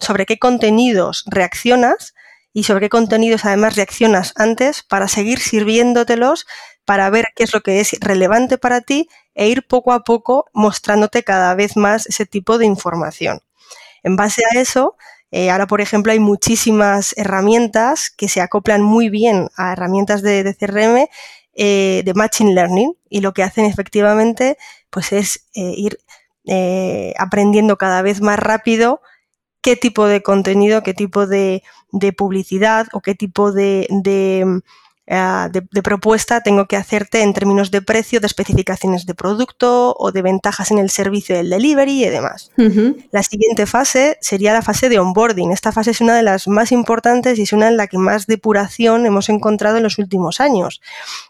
sobre 0.00 0.26
qué 0.26 0.38
contenidos 0.38 1.24
reaccionas 1.26 2.14
y 2.52 2.64
sobre 2.64 2.86
qué 2.86 2.88
contenidos 2.90 3.44
además 3.44 3.76
reaccionas 3.76 4.32
antes 4.36 4.82
para 4.82 5.08
seguir 5.08 5.40
sirviéndotelos, 5.40 6.46
para 6.84 7.10
ver 7.10 7.28
qué 7.34 7.44
es 7.44 7.54
lo 7.54 7.60
que 7.62 7.80
es 7.80 7.96
relevante 8.00 8.58
para 8.58 8.80
ti 8.80 9.08
e 9.34 9.48
ir 9.48 9.66
poco 9.66 9.92
a 9.92 10.00
poco 10.00 10.46
mostrándote 10.52 11.22
cada 11.22 11.54
vez 11.54 11.76
más 11.76 12.06
ese 12.06 12.26
tipo 12.26 12.58
de 12.58 12.66
información. 12.66 13.40
En 14.02 14.16
base 14.16 14.42
a 14.44 14.58
eso, 14.58 14.96
eh, 15.30 15.50
ahora, 15.50 15.66
por 15.66 15.80
ejemplo, 15.80 16.12
hay 16.12 16.18
muchísimas 16.18 17.14
herramientas 17.16 18.10
que 18.10 18.28
se 18.28 18.40
acoplan 18.40 18.82
muy 18.82 19.08
bien 19.10 19.48
a 19.56 19.72
herramientas 19.72 20.22
de, 20.22 20.56
CRM 20.58 21.08
eh, 21.54 22.02
de 22.04 22.14
Machine 22.14 22.54
Learning 22.54 22.94
y 23.08 23.20
lo 23.20 23.32
que 23.32 23.42
hacen 23.42 23.64
efectivamente 23.64 24.56
pues 24.90 25.12
es 25.12 25.46
eh, 25.54 25.74
ir 25.76 25.98
aprendiendo 27.16 27.76
cada 27.78 28.02
vez 28.02 28.20
más 28.20 28.38
rápido 28.38 29.00
qué 29.62 29.76
tipo 29.76 30.06
de 30.06 30.22
contenido, 30.22 30.82
qué 30.82 30.94
tipo 30.94 31.26
de, 31.26 31.62
publicidad 32.16 32.86
o 32.92 33.00
qué 33.00 33.14
tipo 33.14 33.52
de, 33.52 33.86
eh, 34.04 34.44
de, 35.10 35.82
propuesta 35.82 36.40
tengo 36.40 36.66
que 36.66 36.76
hacerte 36.76 37.22
en 37.22 37.32
términos 37.32 37.72
de 37.72 37.82
precio, 37.82 38.20
de 38.20 38.28
especificaciones 38.28 39.06
de 39.06 39.14
producto 39.14 39.96
o 39.98 40.12
de 40.12 40.22
ventajas 40.22 40.70
en 40.70 40.78
el 40.78 40.88
servicio 40.88 41.34
del 41.34 41.50
delivery 41.50 42.04
y 42.04 42.08
demás. 42.08 42.52
La 43.10 43.24
siguiente 43.24 43.66
fase 43.66 44.18
sería 44.20 44.52
la 44.52 44.62
fase 44.62 44.88
de 44.88 45.00
onboarding. 45.00 45.50
Esta 45.50 45.72
fase 45.72 45.90
es 45.90 46.00
una 46.00 46.14
de 46.14 46.22
las 46.22 46.46
más 46.46 46.70
importantes 46.70 47.38
y 47.38 47.42
es 47.42 47.52
una 47.52 47.66
en 47.66 47.76
la 47.76 47.88
que 47.88 47.98
más 47.98 48.28
depuración 48.28 49.04
hemos 49.04 49.28
encontrado 49.28 49.78
en 49.78 49.82
los 49.82 49.98
últimos 49.98 50.40
años. 50.40 50.80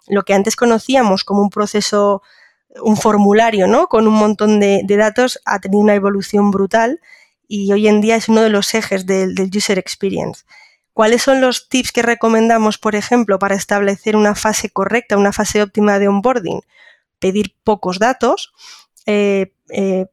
Lo 0.08 0.24
que 0.24 0.34
antes 0.34 0.56
conocíamos 0.56 1.24
como 1.24 1.40
un 1.40 1.48
proceso, 1.48 2.22
un 2.82 2.98
formulario, 2.98 3.66
¿no? 3.66 3.86
Con 3.86 4.06
un 4.06 4.14
montón 4.14 4.60
de, 4.60 4.84
datos, 4.86 5.40
ha 5.46 5.58
tenido 5.58 5.80
una 5.80 5.94
evolución 5.94 6.50
brutal 6.50 7.00
y 7.48 7.72
hoy 7.72 7.88
en 7.88 8.02
día 8.02 8.16
es 8.16 8.28
uno 8.28 8.42
de 8.42 8.50
los 8.50 8.74
ejes 8.74 9.06
del 9.06 9.34
user 9.56 9.78
experience. 9.78 10.44
¿Cuáles 11.00 11.22
son 11.22 11.40
los 11.40 11.70
tips 11.70 11.92
que 11.92 12.02
recomendamos, 12.02 12.76
por 12.76 12.94
ejemplo, 12.94 13.38
para 13.38 13.54
establecer 13.54 14.16
una 14.16 14.34
fase 14.34 14.68
correcta, 14.68 15.16
una 15.16 15.32
fase 15.32 15.62
óptima 15.62 15.98
de 15.98 16.08
onboarding? 16.08 16.60
Pedir 17.18 17.56
pocos 17.64 17.98
datos, 17.98 18.52
eh, 19.06 19.54
eh, 19.70 20.08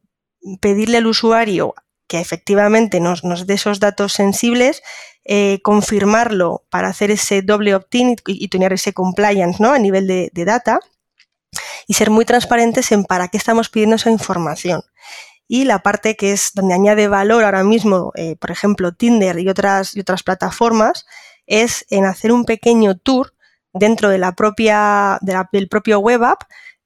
pedirle 0.62 0.96
al 0.96 1.06
usuario 1.06 1.74
que 2.06 2.20
efectivamente 2.20 3.00
nos, 3.00 3.20
dé 3.46 3.52
esos 3.52 3.80
datos 3.80 4.14
sensibles, 4.14 4.82
eh, 5.26 5.60
confirmarlo 5.62 6.64
para 6.70 6.88
hacer 6.88 7.10
ese 7.10 7.42
doble 7.42 7.74
opt-in 7.74 8.16
y, 8.26 8.48
tener 8.48 8.72
ese 8.72 8.94
compliance 8.94 9.62
a 9.62 9.78
nivel 9.78 10.06
de, 10.06 10.30
de 10.32 10.44
data 10.46 10.80
y 11.86 11.92
ser 11.92 12.08
muy 12.08 12.24
transparentes 12.24 12.92
en 12.92 13.04
para 13.04 13.28
qué 13.28 13.36
estamos 13.36 13.68
pidiendo 13.68 13.96
esa 13.96 14.10
información 14.10 14.80
y 15.48 15.64
la 15.64 15.80
parte 15.80 16.14
que 16.14 16.32
es 16.32 16.50
donde 16.54 16.74
añade 16.74 17.08
valor 17.08 17.42
ahora 17.42 17.64
mismo, 17.64 18.12
eh, 18.14 18.36
por 18.36 18.50
ejemplo, 18.50 18.92
Tinder 18.92 19.38
y 19.38 19.48
otras, 19.48 19.96
y 19.96 20.00
otras 20.00 20.22
plataformas, 20.22 21.06
es 21.46 21.86
en 21.88 22.04
hacer 22.04 22.32
un 22.32 22.44
pequeño 22.44 22.98
tour 22.98 23.34
dentro 23.72 24.10
de 24.10 24.18
la 24.18 24.32
propia, 24.32 25.18
del 25.22 25.68
propio 25.68 26.00
web 26.00 26.22
app 26.22 26.42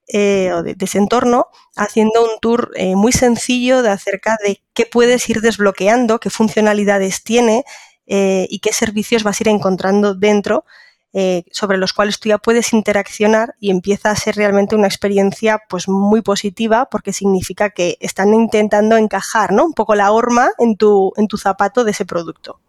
eh, 0.07 0.53
o 0.53 0.63
de, 0.63 0.77
ese 0.79 0.99
entorno, 0.99 1.49
haciendo 1.75 2.23
un 2.23 2.39
tour 2.41 2.71
eh, 2.77 2.95
muy 2.95 3.13
sencillo 3.13 3.83
de 3.83 3.91
acerca 3.91 4.37
de 4.45 4.63
qué 4.75 4.87
puedes 4.87 5.29
ir 5.29 5.41
desbloqueando, 5.41 6.21
qué 6.21 6.31
funcionalidades 6.31 7.23
tiene 7.25 7.65
y 8.05 8.59
qué 8.59 8.75
servicios 8.75 9.23
vas 9.23 9.41
a 9.41 9.45
ir 9.45 9.49
encontrando 9.49 10.15
dentro 10.15 10.67
eh, 11.15 11.45
sobre 11.51 11.77
los 11.77 11.93
cuales 11.93 12.19
tú 12.19 12.31
ya 12.31 12.39
puedes 12.39 12.73
interaccionar 12.73 13.55
y 13.61 13.71
empieza 13.71 14.11
a 14.11 14.17
ser 14.17 14.35
realmente 14.37 14.75
una 14.75 14.87
experiencia 14.87 15.61
pues 15.69 15.87
muy 15.87 16.23
positiva 16.23 16.89
porque 16.91 17.13
significa 17.13 17.69
que 17.71 17.99
están 18.01 18.33
intentando 18.33 18.97
encajar 18.97 19.53
¿no? 19.53 19.67
un 19.67 19.75
poco 19.75 19.95
la 19.95 20.11
horma 20.11 20.51
en 20.59 20.77
tu, 20.77 21.13
en 21.17 21.29
tu 21.29 21.37
zapato 21.37 21.85
de 21.85 21.91
ese 21.91 22.07
producto. 22.07 22.61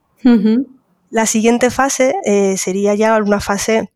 La 1.09 1.25
siguiente 1.25 1.69
fase 1.69 2.15
eh, 2.25 2.57
sería 2.57 2.95
ya 2.95 3.17
una 3.17 3.39
fase 3.39 3.91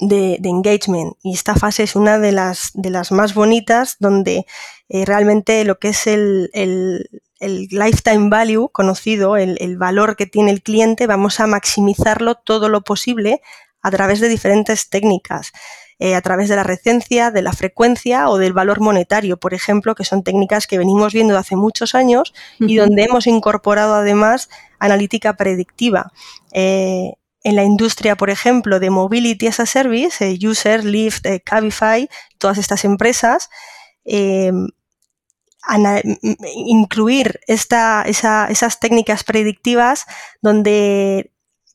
de, 0.00 0.38
engagement 0.42 1.14
y 1.22 1.34
esta 1.34 1.54
fase 1.54 1.82
es 1.82 1.96
una 1.96 2.18
de 2.18 2.32
las, 2.32 2.70
de 2.74 2.90
las 2.90 3.12
más 3.12 3.34
bonitas 3.34 3.96
donde 4.00 4.46
eh, 4.88 5.04
realmente 5.04 5.64
lo 5.64 5.78
que 5.78 5.88
es 5.88 6.06
el, 6.06 6.50
el 6.52 7.08
lifetime 7.42 8.28
value 8.28 8.68
conocido, 8.70 9.36
el, 9.36 9.76
valor 9.76 10.16
que 10.16 10.26
tiene 10.26 10.50
el 10.50 10.62
cliente, 10.62 11.06
vamos 11.06 11.40
a 11.40 11.46
maximizarlo 11.46 12.36
todo 12.36 12.68
lo 12.68 12.82
posible 12.82 13.40
a 13.82 13.90
través 13.90 14.20
de 14.20 14.28
diferentes 14.28 14.88
técnicas, 14.88 15.52
eh, 15.98 16.14
a 16.14 16.20
través 16.20 16.48
de 16.48 16.56
la 16.56 16.62
recencia, 16.62 17.30
de 17.30 17.42
la 17.42 17.52
frecuencia 17.52 18.28
o 18.28 18.38
del 18.38 18.52
valor 18.52 18.80
monetario, 18.80 19.38
por 19.38 19.54
ejemplo, 19.54 19.94
que 19.94 20.04
son 20.04 20.22
técnicas 20.22 20.66
que 20.66 20.78
venimos 20.78 21.12
viendo 21.12 21.36
hace 21.36 21.56
muchos 21.56 21.94
años 21.94 22.32
y 22.60 22.76
donde 22.76 23.04
hemos 23.04 23.26
incorporado 23.26 23.94
además 23.94 24.48
analítica 24.78 25.36
predictiva. 25.36 26.12
Eh, 26.52 27.14
en 27.44 27.56
la 27.56 27.64
industria, 27.64 28.16
por 28.16 28.30
ejemplo, 28.30 28.78
de 28.78 28.90
Mobility 28.90 29.48
as 29.48 29.58
a 29.58 29.66
Service, 29.66 30.24
eh, 30.24 30.38
User, 30.46 30.84
Lyft, 30.84 31.26
Cabify, 31.44 32.08
todas 32.38 32.58
estas 32.58 32.84
empresas, 32.84 33.50
incluir 36.66 37.40
esas 37.46 38.80
técnicas 38.80 39.24
predictivas 39.24 40.06
donde 40.40 41.32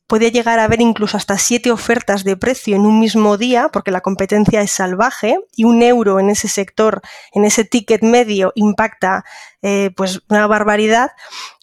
puede 0.08 0.32
llegar 0.32 0.58
a 0.58 0.64
haber 0.64 0.80
incluso 0.80 1.16
hasta 1.16 1.38
siete 1.38 1.70
ofertas 1.70 2.24
de 2.24 2.36
precio 2.36 2.74
en 2.74 2.86
un 2.86 2.98
mismo 2.98 3.36
día, 3.36 3.68
porque 3.68 3.90
la 3.90 4.00
competencia 4.00 4.62
es 4.62 4.72
salvaje, 4.72 5.38
y 5.54 5.64
un 5.64 5.82
euro 5.82 6.18
en 6.18 6.30
ese 6.30 6.48
sector, 6.48 7.02
en 7.32 7.44
ese 7.44 7.64
ticket 7.64 8.02
medio, 8.02 8.52
impacta 8.54 9.24
eh, 9.60 9.90
pues 9.94 10.22
una 10.30 10.46
barbaridad. 10.46 11.10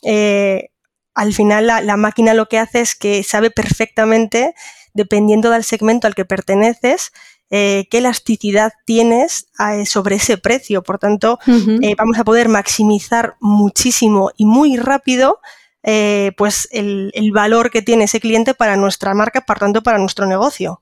Eh, 0.04 0.70
al 1.16 1.34
final 1.34 1.66
la, 1.66 1.98
máquina 1.98 2.34
lo 2.36 2.48
que 2.48 2.60
hace 2.60 2.82
es 2.82 2.94
que 2.94 3.24
sabe 3.24 3.50
perfectamente, 3.50 4.54
dependiendo 4.94 5.50
del 5.50 5.64
segmento 5.64 6.06
al 6.06 6.14
que 6.14 6.26
perteneces, 6.26 7.14
eh, 7.58 7.88
qué 7.90 8.00
elasticidad 8.00 8.74
tienes 8.84 9.48
eh, 9.60 9.86
sobre 9.86 10.18
ese 10.18 10.38
precio. 10.38 10.84
Por 10.84 11.00
tanto, 11.00 11.40
eh, 11.48 11.96
vamos 11.98 12.20
a 12.20 12.26
poder 12.26 12.50
maximizar 12.50 13.38
muchísimo 13.40 14.32
y 14.36 14.44
muy 14.44 14.76
rápido 14.76 15.40
pues 16.36 16.68
el, 16.72 17.14
valor 17.32 17.72
que 17.72 17.82
tiene 17.82 18.06
ese 18.06 18.20
cliente 18.20 18.56
para 18.56 18.76
nuestra 18.76 19.14
marca, 19.14 19.46
por 19.46 19.58
tanto, 19.58 19.84
para 19.84 20.00
nuestro 20.00 20.26
negocio. 20.26 20.82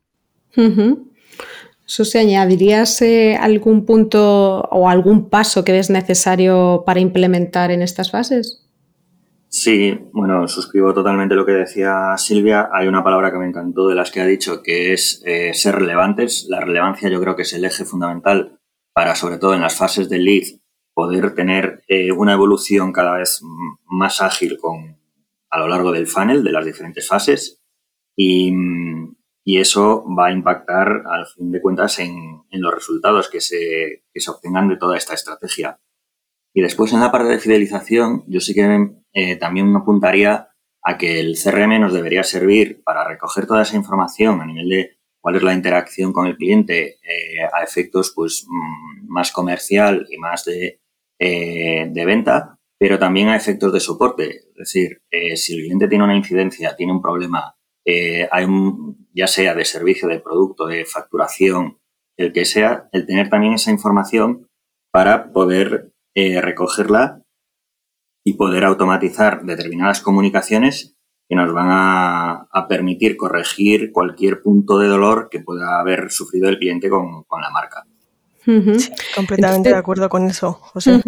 Eso 1.85 2.05
se 2.05 2.17
añadirías 2.17 3.03
algún 3.39 3.85
punto 3.85 4.61
o 4.71 4.89
algún 4.89 5.29
paso 5.29 5.63
que 5.63 5.73
ves 5.73 5.91
necesario 5.91 6.81
para 6.87 7.01
implementar 7.01 7.69
en 7.69 7.83
estas 7.83 8.09
fases? 8.09 8.62
Sí, 9.55 9.99
bueno, 10.13 10.47
suscribo 10.47 10.95
totalmente 10.95 11.35
lo 11.35 11.45
que 11.45 11.51
decía 11.51 12.17
Silvia. 12.17 12.69
Hay 12.73 12.87
una 12.87 13.03
palabra 13.03 13.31
que 13.31 13.37
me 13.37 13.45
encantó 13.45 13.87
de 13.87 13.93
las 13.93 14.09
que 14.09 14.19
ha 14.19 14.25
dicho, 14.25 14.63
que 14.63 14.93
es 14.93 15.21
eh, 15.27 15.53
ser 15.53 15.75
relevantes. 15.75 16.47
La 16.49 16.59
relevancia 16.59 17.07
yo 17.07 17.21
creo 17.21 17.35
que 17.35 17.43
es 17.43 17.53
el 17.53 17.63
eje 17.63 17.85
fundamental 17.85 18.59
para, 18.93 19.13
sobre 19.13 19.37
todo 19.37 19.53
en 19.53 19.61
las 19.61 19.77
fases 19.77 20.09
del 20.09 20.25
lead, 20.25 20.59
poder 20.95 21.35
tener 21.35 21.83
eh, 21.87 22.11
una 22.11 22.33
evolución 22.33 22.91
cada 22.91 23.19
vez 23.19 23.43
más 23.85 24.23
ágil 24.23 24.57
con, 24.59 24.97
a 25.51 25.59
lo 25.59 25.67
largo 25.67 25.91
del 25.91 26.07
funnel, 26.07 26.43
de 26.43 26.51
las 26.51 26.65
diferentes 26.65 27.07
fases. 27.07 27.61
Y, 28.15 28.51
eso 29.45 30.03
va 30.17 30.27
a 30.27 30.31
impactar, 30.31 31.03
al 31.05 31.27
fin 31.27 31.51
de 31.51 31.61
cuentas, 31.61 31.99
en, 31.99 32.43
los 32.53 32.73
resultados 32.73 33.29
que 33.29 33.39
se, 33.39 34.03
que 34.11 34.19
se 34.19 34.31
obtengan 34.31 34.67
de 34.67 34.77
toda 34.77 34.97
esta 34.97 35.13
estrategia. 35.13 35.79
Y 36.55 36.61
después 36.63 36.91
en 36.91 37.01
la 37.01 37.11
parte 37.11 37.29
de 37.29 37.39
fidelización, 37.39 38.23
yo 38.27 38.39
sí 38.39 38.55
que 38.55 39.02
eh, 39.13 39.35
también 39.35 39.75
apuntaría 39.75 40.49
a 40.81 40.97
que 40.97 41.19
el 41.19 41.37
CRM 41.41 41.79
nos 41.79 41.93
debería 41.93 42.23
servir 42.23 42.81
para 42.83 43.07
recoger 43.07 43.45
toda 43.45 43.61
esa 43.61 43.75
información 43.75 44.41
a 44.41 44.45
nivel 44.45 44.69
de 44.69 44.97
cuál 45.21 45.35
es 45.35 45.43
la 45.43 45.53
interacción 45.53 46.11
con 46.11 46.27
el 46.27 46.35
cliente 46.35 46.97
eh, 47.01 47.43
a 47.53 47.63
efectos 47.63 48.11
pues 48.13 48.45
mm, 48.47 49.07
más 49.07 49.31
comercial 49.31 50.07
y 50.09 50.17
más 50.17 50.43
de, 50.45 50.81
eh, 51.19 51.87
de, 51.89 52.05
venta, 52.05 52.57
pero 52.77 52.99
también 52.99 53.29
a 53.29 53.37
efectos 53.37 53.71
de 53.71 53.79
soporte. 53.79 54.29
Es 54.49 54.55
decir, 54.55 55.01
si 55.35 55.53
el 55.53 55.61
cliente 55.61 55.87
tiene 55.87 56.03
una 56.03 56.17
incidencia, 56.17 56.75
tiene 56.75 56.91
un 56.91 57.01
problema, 57.01 57.55
hay 57.85 58.47
ya 59.13 59.27
sea 59.27 59.53
de 59.53 59.63
servicio, 59.63 60.07
de 60.07 60.19
producto, 60.19 60.65
de 60.65 60.85
facturación, 60.85 61.79
el 62.17 62.33
que 62.33 62.45
sea, 62.45 62.89
el 62.91 63.05
tener 63.05 63.29
también 63.29 63.53
esa 63.53 63.71
información 63.71 64.47
para 64.91 65.31
poder 65.31 65.93
recogerla 66.13 67.22
y 68.23 68.33
poder 68.33 68.63
automatizar 68.63 69.43
determinadas 69.43 70.01
comunicaciones 70.01 70.95
que 71.27 71.35
nos 71.35 71.53
van 71.53 71.67
a, 71.69 72.67
permitir 72.67 73.17
corregir 73.17 73.91
cualquier 73.91 74.41
punto 74.41 74.77
de 74.79 74.87
dolor 74.87 75.29
que 75.29 75.39
pueda 75.39 75.79
haber 75.79 76.11
sufrido 76.11 76.49
el 76.49 76.57
cliente 76.57 76.89
con, 76.89 77.25
la 77.29 77.49
marca. 77.49 77.85
completamente 79.15 79.69
de 79.69 79.75
acuerdo 79.75 80.09
con 80.09 80.25
eso, 80.27 80.53
José. 80.53 81.01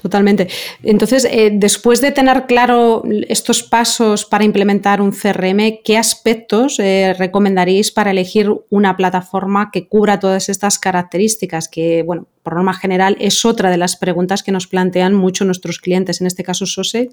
Totalmente. 0.00 0.48
Entonces, 0.82 1.24
eh, 1.24 1.50
después 1.52 2.00
de 2.00 2.10
tener 2.10 2.46
claro 2.46 3.02
estos 3.28 3.62
pasos 3.62 4.24
para 4.24 4.44
implementar 4.44 5.00
un 5.00 5.12
CRM, 5.12 5.80
¿qué 5.84 5.96
aspectos 5.96 6.78
eh, 6.78 7.14
recomendaríais 7.16 7.92
para 7.92 8.10
elegir 8.10 8.50
una 8.70 8.96
plataforma 8.96 9.70
que 9.72 9.86
cubra 9.86 10.18
todas 10.18 10.48
estas 10.48 10.78
características? 10.78 11.68
Que, 11.68 12.02
bueno, 12.02 12.26
por 12.42 12.54
norma 12.54 12.74
general 12.74 13.16
es 13.20 13.44
otra 13.44 13.70
de 13.70 13.76
las 13.76 13.96
preguntas 13.96 14.42
que 14.42 14.52
nos 14.52 14.66
plantean 14.66 15.14
mucho 15.14 15.44
nuestros 15.44 15.78
clientes, 15.78 16.20
en 16.20 16.26
este 16.26 16.42
caso 16.42 16.66
SOSE. 16.66 17.10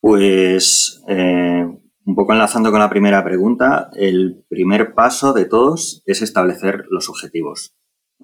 Pues, 0.00 1.02
eh, 1.08 1.66
un 2.06 2.14
poco 2.14 2.32
enlazando 2.32 2.70
con 2.70 2.80
la 2.80 2.90
primera 2.90 3.22
pregunta, 3.24 3.90
el 3.94 4.44
primer 4.48 4.94
paso 4.94 5.32
de 5.32 5.44
todos 5.44 6.02
es 6.06 6.22
establecer 6.22 6.84
los 6.90 7.08
objetivos 7.08 7.74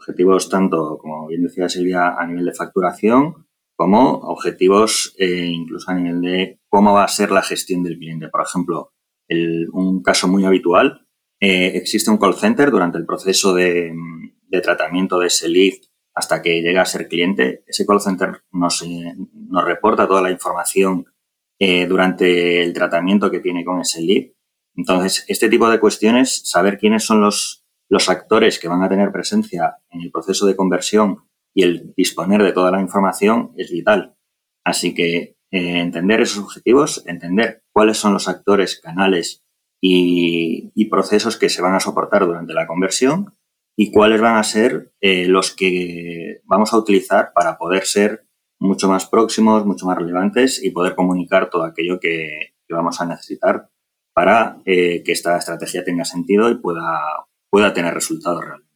objetivos 0.00 0.48
tanto, 0.48 0.98
como 0.98 1.28
bien 1.28 1.42
decía 1.42 1.68
Silvia, 1.68 2.14
a 2.18 2.26
nivel 2.26 2.46
de 2.46 2.54
facturación, 2.54 3.46
como 3.76 4.12
objetivos 4.12 5.14
eh, 5.18 5.46
incluso 5.46 5.90
a 5.90 5.94
nivel 5.94 6.20
de 6.20 6.60
cómo 6.68 6.94
va 6.94 7.04
a 7.04 7.08
ser 7.08 7.30
la 7.30 7.42
gestión 7.42 7.82
del 7.82 7.98
cliente. 7.98 8.28
Por 8.28 8.42
ejemplo, 8.42 8.92
un 9.72 10.02
caso 10.02 10.26
muy 10.26 10.44
habitual, 10.44 11.06
eh, 11.40 11.72
existe 11.76 12.10
un 12.10 12.18
call 12.18 12.34
center 12.34 12.70
durante 12.70 12.98
el 12.98 13.06
proceso 13.06 13.54
de, 13.54 13.92
tratamiento 14.62 15.18
de 15.18 15.28
ese 15.28 15.48
lead 15.48 15.74
hasta 16.14 16.42
que 16.42 16.60
llega 16.60 16.82
a 16.82 16.86
ser 16.86 17.08
cliente. 17.08 17.62
Ese 17.66 17.86
call 17.86 18.00
center 18.00 18.42
nos, 18.50 18.82
eh, 18.82 19.14
nos 19.34 19.64
reporta 19.64 20.08
toda 20.08 20.22
la 20.22 20.30
información 20.30 21.06
durante 21.88 22.62
el 22.62 22.72
tratamiento 22.72 23.30
que 23.30 23.40
tiene 23.40 23.66
con 23.66 23.82
ese 23.82 24.00
lead 24.00 24.32
Entonces, 24.74 25.26
este 25.28 25.50
tipo 25.50 25.68
de 25.68 25.78
cuestiones, 25.78 26.40
saber 26.46 26.78
quiénes 26.78 27.04
son 27.04 27.20
los, 27.20 27.59
los 27.90 28.08
actores 28.08 28.58
que 28.58 28.68
van 28.68 28.82
a 28.82 28.88
tener 28.88 29.10
presencia 29.10 29.78
en 29.90 30.00
el 30.00 30.10
proceso 30.12 30.46
de 30.46 30.56
conversión 30.56 31.24
y 31.52 31.64
el 31.64 31.92
disponer 31.96 32.42
de 32.42 32.52
toda 32.52 32.70
la 32.70 32.80
información 32.80 33.52
es 33.56 33.70
vital. 33.70 34.16
Así 34.64 34.94
que 34.94 35.36
eh, 35.50 35.80
entender 35.80 36.20
esos 36.20 36.44
objetivos, 36.44 37.02
entender 37.06 37.64
cuáles 37.72 37.98
son 37.98 38.12
los 38.12 38.28
actores, 38.28 38.80
canales 38.80 39.42
y, 39.82 40.70
procesos 40.88 41.36
que 41.36 41.48
se 41.48 41.62
van 41.62 41.74
a 41.74 41.80
soportar 41.80 42.26
durante 42.26 42.52
la 42.52 42.66
conversión 42.66 43.36
y 43.76 43.92
cuáles 43.92 44.20
van 44.20 44.36
a 44.36 44.42
ser 44.42 44.92
eh, 45.00 45.26
los 45.26 45.54
que 45.54 46.40
vamos 46.44 46.72
a 46.72 46.76
utilizar 46.76 47.32
para 47.32 47.56
poder 47.58 47.86
ser 47.86 48.26
mucho 48.60 48.88
más 48.88 49.06
próximos, 49.06 49.64
mucho 49.64 49.86
más 49.86 49.96
relevantes 49.96 50.62
y 50.62 50.72
poder 50.72 50.96
comunicar 50.96 51.48
todo 51.48 51.64
aquello 51.64 51.98
que, 52.00 52.54
vamos 52.68 53.00
a 53.00 53.06
necesitar 53.06 53.68
para 54.14 54.58
eh, 54.64 55.02
que 55.02 55.10
esta 55.10 55.36
estrategia 55.36 55.82
tenga 55.82 56.04
sentido 56.04 56.48
y 56.50 56.54
pueda, 56.56 57.26
pueda 57.50 57.74
tener 57.74 57.92
resultados 57.92 58.44
realmente. 58.44 58.70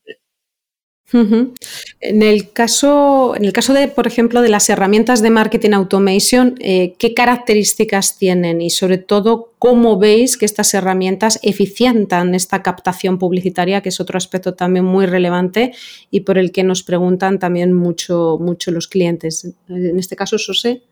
En 1.12 2.22
el 2.22 2.50
caso, 2.52 3.36
en 3.36 3.44
el 3.44 3.52
caso 3.52 3.72
de, 3.72 3.88
por 3.88 4.06
ejemplo, 4.06 4.40
de 4.42 4.48
las 4.48 4.68
herramientas 4.68 5.22
de 5.22 5.30
marketing 5.30 5.72
automation, 5.72 6.54
eh, 6.60 6.94
¿qué 6.98 7.14
características 7.14 8.18
tienen 8.18 8.60
y 8.60 8.70
sobre 8.70 8.98
todo 8.98 9.52
cómo 9.58 9.98
veis 9.98 10.36
que 10.36 10.44
estas 10.44 10.74
herramientas 10.74 11.38
eficientan 11.42 12.34
esta 12.34 12.62
captación 12.62 13.18
publicitaria, 13.18 13.80
que 13.80 13.90
es 13.90 14.00
otro 14.00 14.16
aspecto 14.16 14.54
también 14.54 14.84
muy 14.84 15.06
relevante 15.06 15.72
y 16.10 16.20
por 16.20 16.38
el 16.38 16.50
que 16.50 16.64
nos 16.64 16.82
preguntan 16.82 17.38
también 17.38 17.72
mucho, 17.72 18.38
mucho 18.40 18.70
los 18.72 18.88
clientes? 18.88 19.54
En 19.68 19.98
este 19.98 20.16
caso, 20.16 20.36
José. 20.44 20.82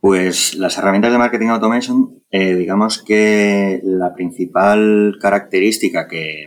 Pues 0.00 0.54
las 0.54 0.76
herramientas 0.76 1.10
de 1.10 1.18
marketing 1.18 1.48
automation, 1.48 2.22
eh, 2.30 2.54
digamos 2.54 3.02
que 3.02 3.80
la 3.82 4.14
principal 4.14 5.16
característica 5.18 6.06
que, 6.06 6.44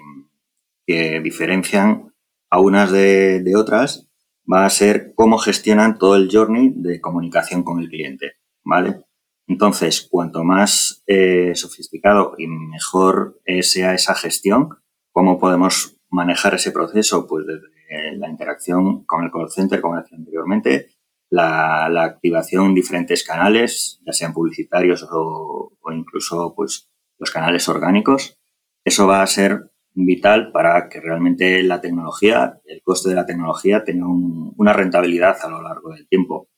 que 0.88 1.19
diferencian 1.19 2.13
a 2.50 2.60
unas 2.60 2.91
de, 2.91 3.54
otras 3.56 4.08
va 4.52 4.65
a 4.65 4.69
ser 4.69 5.13
cómo 5.13 5.38
gestionan 5.38 6.00
todo 6.00 6.15
el 6.15 6.30
journey 6.32 6.71
de 6.73 7.02
comunicación 7.02 7.63
con 7.63 7.80
el 7.80 7.89
cliente, 7.89 8.38
¿vale? 8.63 9.02
Entonces, 9.47 10.08
cuanto 10.10 10.43
más 10.45 11.04
eh, 11.06 11.52
sofisticado 11.56 12.36
y 12.38 12.47
mejor 12.47 13.39
eh, 13.45 13.62
sea 13.63 13.93
esa 13.93 14.15
gestión, 14.15 14.69
cómo 15.12 15.39
podemos 15.39 15.97
manejar 16.10 16.56
ese 16.56 16.71
proceso, 16.71 17.28
pues 17.28 17.45
desde 17.45 18.17
la 18.17 18.30
interacción 18.30 19.06
con 19.06 19.23
el 19.23 19.32
call 19.32 19.50
center, 19.50 19.82
como 19.82 19.97
decía 19.97 20.17
anteriormente, 20.17 20.88
la, 21.30 22.04
activación 22.04 22.67
en 22.67 22.76
diferentes 22.76 23.23
canales, 23.23 24.00
ya 24.06 24.13
sean 24.13 24.34
publicitarios 24.34 25.04
o, 25.04 25.73
o, 25.80 25.91
incluso 25.91 26.54
pues 26.56 26.89
los 27.17 27.32
canales 27.32 27.67
orgánicos. 27.67 28.38
Eso 28.86 29.08
va 29.08 29.21
a 29.21 29.28
ser 29.28 29.71
vital 30.05 30.51
para 30.51 30.89
que 30.89 30.99
realmente 31.01 31.63
la 31.63 31.81
tecnología, 31.81 32.60
el 32.65 32.81
coste 32.83 33.10
de 33.10 33.15
la 33.15 33.25
tecnología 33.25 33.83
tenga 33.83 34.05
una 34.07 34.73
rentabilidad 34.73 35.38
a 35.41 35.49
lo 35.49 35.62
largo 35.62 35.93
del 35.93 36.07
tiempo. 36.07 36.49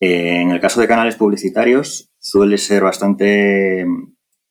Eh, 0.00 0.40
en 0.40 0.50
el 0.50 0.60
caso 0.60 0.80
de 0.80 0.88
canales 0.88 1.16
publicitarios 1.16 2.10
suele 2.18 2.56
ser 2.56 2.82
bastante, 2.82 3.84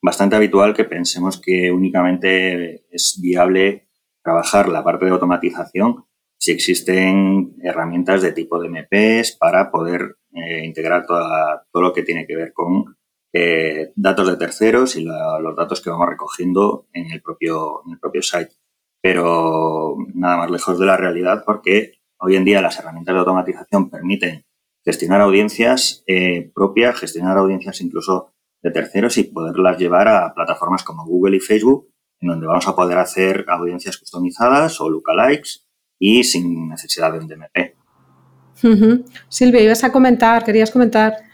bastante 0.01 0.35
habitual 0.35 0.75
que 0.75 0.85
pensemos 0.85 1.41
que 1.41 1.71
únicamente 1.71 2.85
es 2.91 3.19
viable 3.21 3.89
trabajar 4.21 4.69
la 4.69 4.83
parte 4.83 5.05
de 5.05 5.11
automatización 5.11 6.05
si 6.37 6.51
existen 6.51 7.55
herramientas 7.61 8.21
de 8.21 8.31
tipo 8.31 8.61
de 8.61 8.69
MPs 8.69 9.37
para 9.37 9.71
poder 9.71 10.17
eh, 10.33 10.65
integrar 10.65 11.05
todo 11.05 11.81
lo 11.81 11.93
que 11.93 12.03
tiene 12.03 12.25
que 12.25 12.35
ver 12.35 12.53
con 12.53 12.95
eh, 13.33 13.91
datos 13.95 14.27
de 14.27 14.37
terceros 14.37 14.95
y 14.95 15.03
los 15.03 15.55
datos 15.55 15.81
que 15.81 15.89
vamos 15.89 16.09
recogiendo 16.09 16.87
en 16.93 17.11
el, 17.11 17.21
propio, 17.21 17.83
en 17.85 17.93
el 17.93 17.99
propio 17.99 18.21
site. 18.21 18.51
Pero 19.01 19.95
nada 20.13 20.37
más 20.37 20.51
lejos 20.51 20.79
de 20.79 20.85
la 20.85 20.97
realidad 20.97 21.43
porque 21.45 21.93
hoy 22.17 22.35
en 22.35 22.45
día 22.45 22.61
las 22.61 22.79
herramientas 22.79 23.13
de 23.13 23.19
automatización 23.19 23.89
permiten 23.89 24.45
gestionar 24.83 25.21
audiencias 25.21 26.03
eh, 26.07 26.51
propias, 26.53 26.99
gestionar 26.99 27.37
audiencias 27.37 27.79
incluso 27.81 28.33
de 28.61 28.71
terceros 28.71 29.17
y 29.17 29.23
poderlas 29.23 29.77
llevar 29.77 30.07
a 30.07 30.33
plataformas 30.33 30.83
como 30.83 31.05
Google 31.05 31.37
y 31.37 31.39
Facebook, 31.39 31.87
en 32.19 32.29
donde 32.29 32.47
vamos 32.47 32.67
a 32.67 32.75
poder 32.75 32.97
hacer 32.97 33.45
audiencias 33.47 33.97
customizadas 33.97 34.81
o 34.81 34.89
lookalikes 34.89 35.65
y 35.97 36.23
sin 36.23 36.67
necesidad 36.67 37.13
de 37.13 37.19
un 37.19 37.27
DMP. 37.27 37.75
Silvia, 39.29 39.61
ibas 39.61 39.83
a 39.83 39.91
comentar, 39.91 40.43
querías 40.43 40.71
comentar. 40.71 41.28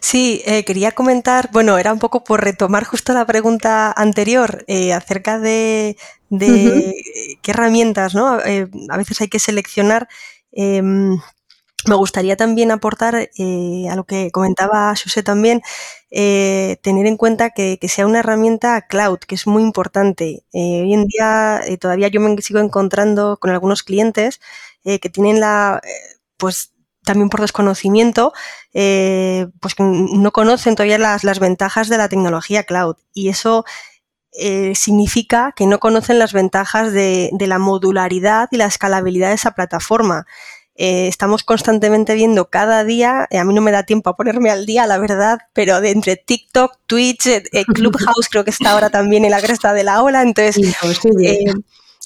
Sí, 0.00 0.42
eh, 0.46 0.64
quería 0.64 0.92
comentar, 0.92 1.50
bueno, 1.52 1.78
era 1.78 1.92
un 1.92 1.98
poco 1.98 2.24
por 2.24 2.42
retomar 2.42 2.84
justo 2.84 3.12
la 3.12 3.26
pregunta 3.26 3.92
anterior 3.92 4.64
eh, 4.66 4.92
acerca 4.92 5.38
de, 5.38 5.96
qué 6.38 7.50
herramientas, 7.50 8.14
¿no? 8.14 8.40
Eh, 8.40 8.68
a 8.88 8.96
veces 8.96 9.20
hay 9.20 9.28
que 9.28 9.38
seleccionar. 9.38 10.08
Em, 10.52 11.18
me 11.86 11.94
gustaría 11.94 12.36
también 12.36 12.70
aportar 12.72 13.14
a 13.16 13.96
lo 13.96 14.04
que 14.04 14.30
comentaba 14.32 14.94
José 15.02 15.22
también, 15.22 15.62
tener 16.10 17.06
en 17.06 17.16
cuenta 17.16 17.50
que, 17.50 17.78
que, 17.80 17.88
sea 17.88 18.06
una 18.06 18.18
herramienta 18.20 18.82
cloud, 18.82 19.18
que 19.20 19.34
es 19.34 19.46
muy 19.46 19.62
importante. 19.62 20.44
hoy 20.52 20.92
en 20.94 21.06
día 21.06 21.62
todavía 21.80 22.08
yo 22.08 22.20
me 22.20 22.36
sigo 22.42 22.60
encontrando 22.60 23.38
con 23.38 23.50
algunos 23.50 23.82
clientes 23.82 24.40
que 24.84 25.10
tienen 25.10 25.40
la, 25.40 25.80
pues 26.36 26.72
también 27.10 27.28
por 27.28 27.40
desconocimiento, 27.40 28.32
eh, 28.72 29.48
pues 29.58 29.74
no 29.80 30.30
conocen 30.30 30.76
todavía 30.76 30.96
las, 30.96 31.24
las, 31.24 31.40
ventajas 31.40 31.88
de 31.88 31.98
la 31.98 32.08
tecnología 32.08 32.62
cloud. 32.62 32.94
Y 33.12 33.30
eso 33.30 33.64
eh, 34.38 34.74
significa 34.76 35.52
que 35.56 35.66
no 35.66 35.80
conocen 35.80 36.20
las 36.20 36.32
ventajas 36.32 36.92
de, 36.92 37.30
de, 37.32 37.46
la 37.48 37.58
modularidad 37.58 38.48
y 38.52 38.58
la 38.58 38.66
escalabilidad 38.66 39.30
de 39.30 39.34
esa 39.34 39.56
plataforma. 39.56 40.24
Eh, 40.76 41.08
estamos 41.08 41.42
constantemente 41.42 42.14
viendo 42.14 42.48
cada 42.48 42.84
día, 42.84 43.26
a 43.28 43.44
mí 43.44 43.52
no 43.52 43.60
me 43.60 43.72
da 43.72 43.82
tiempo 43.82 44.08
a 44.10 44.16
ponerme 44.16 44.52
al 44.52 44.66
día, 44.66 44.86
la 44.86 44.98
verdad, 44.98 45.40
pero 45.52 45.80
de 45.80 45.90
entre 45.90 46.14
TikTok, 46.14 46.78
Twitch, 46.86 47.28
Clubhouse 47.74 48.28
creo 48.30 48.44
que 48.44 48.50
está 48.50 48.70
ahora 48.70 48.88
también 48.88 49.24
en 49.24 49.32
la 49.32 49.40
cresta 49.40 49.72
de 49.72 49.82
la 49.82 50.00
ola, 50.00 50.22
entonces... 50.22 50.76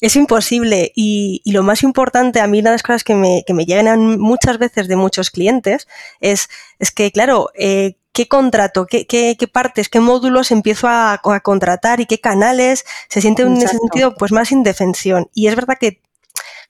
Es 0.01 0.17
imposible. 0.17 0.93
Y, 0.95 1.43
lo 1.47 1.63
más 1.63 1.83
importante, 1.83 2.41
a 2.41 2.47
mí 2.47 2.61
una 2.61 2.71
de 2.71 2.75
las 2.75 2.83
cosas 2.83 3.05
que 3.05 3.15
me, 3.15 3.45
que 3.47 3.55
me 3.55 3.65
llegan 3.65 4.19
muchas 4.19 4.59
veces 4.59 4.89
de 4.89 4.97
muchos 4.97 5.31
clientes 5.31 5.89
es, 6.21 6.49
es 6.79 6.91
que, 6.91 7.13
claro, 7.13 7.51
eh, 7.55 7.97
qué 8.13 8.29
contrato, 8.29 8.87
qué, 8.87 9.07
qué, 9.07 9.37
qué, 9.39 9.49
partes, 9.49 9.89
qué 9.89 10.01
módulos 10.01 10.51
empiezo 10.51 10.89
a, 10.89 11.21
a, 11.23 11.41
contratar 11.41 12.01
y 12.01 12.07
qué 12.07 12.21
canales 12.21 12.85
se 13.09 13.21
sienten 13.21 13.49
en 13.49 13.57
ese 13.59 13.79
sentido 13.79 14.15
pues 14.17 14.33
más 14.33 14.53
indefensión. 14.53 15.29
Y 15.35 15.49
es 15.49 15.57
verdad 15.57 15.79
que 15.79 16.01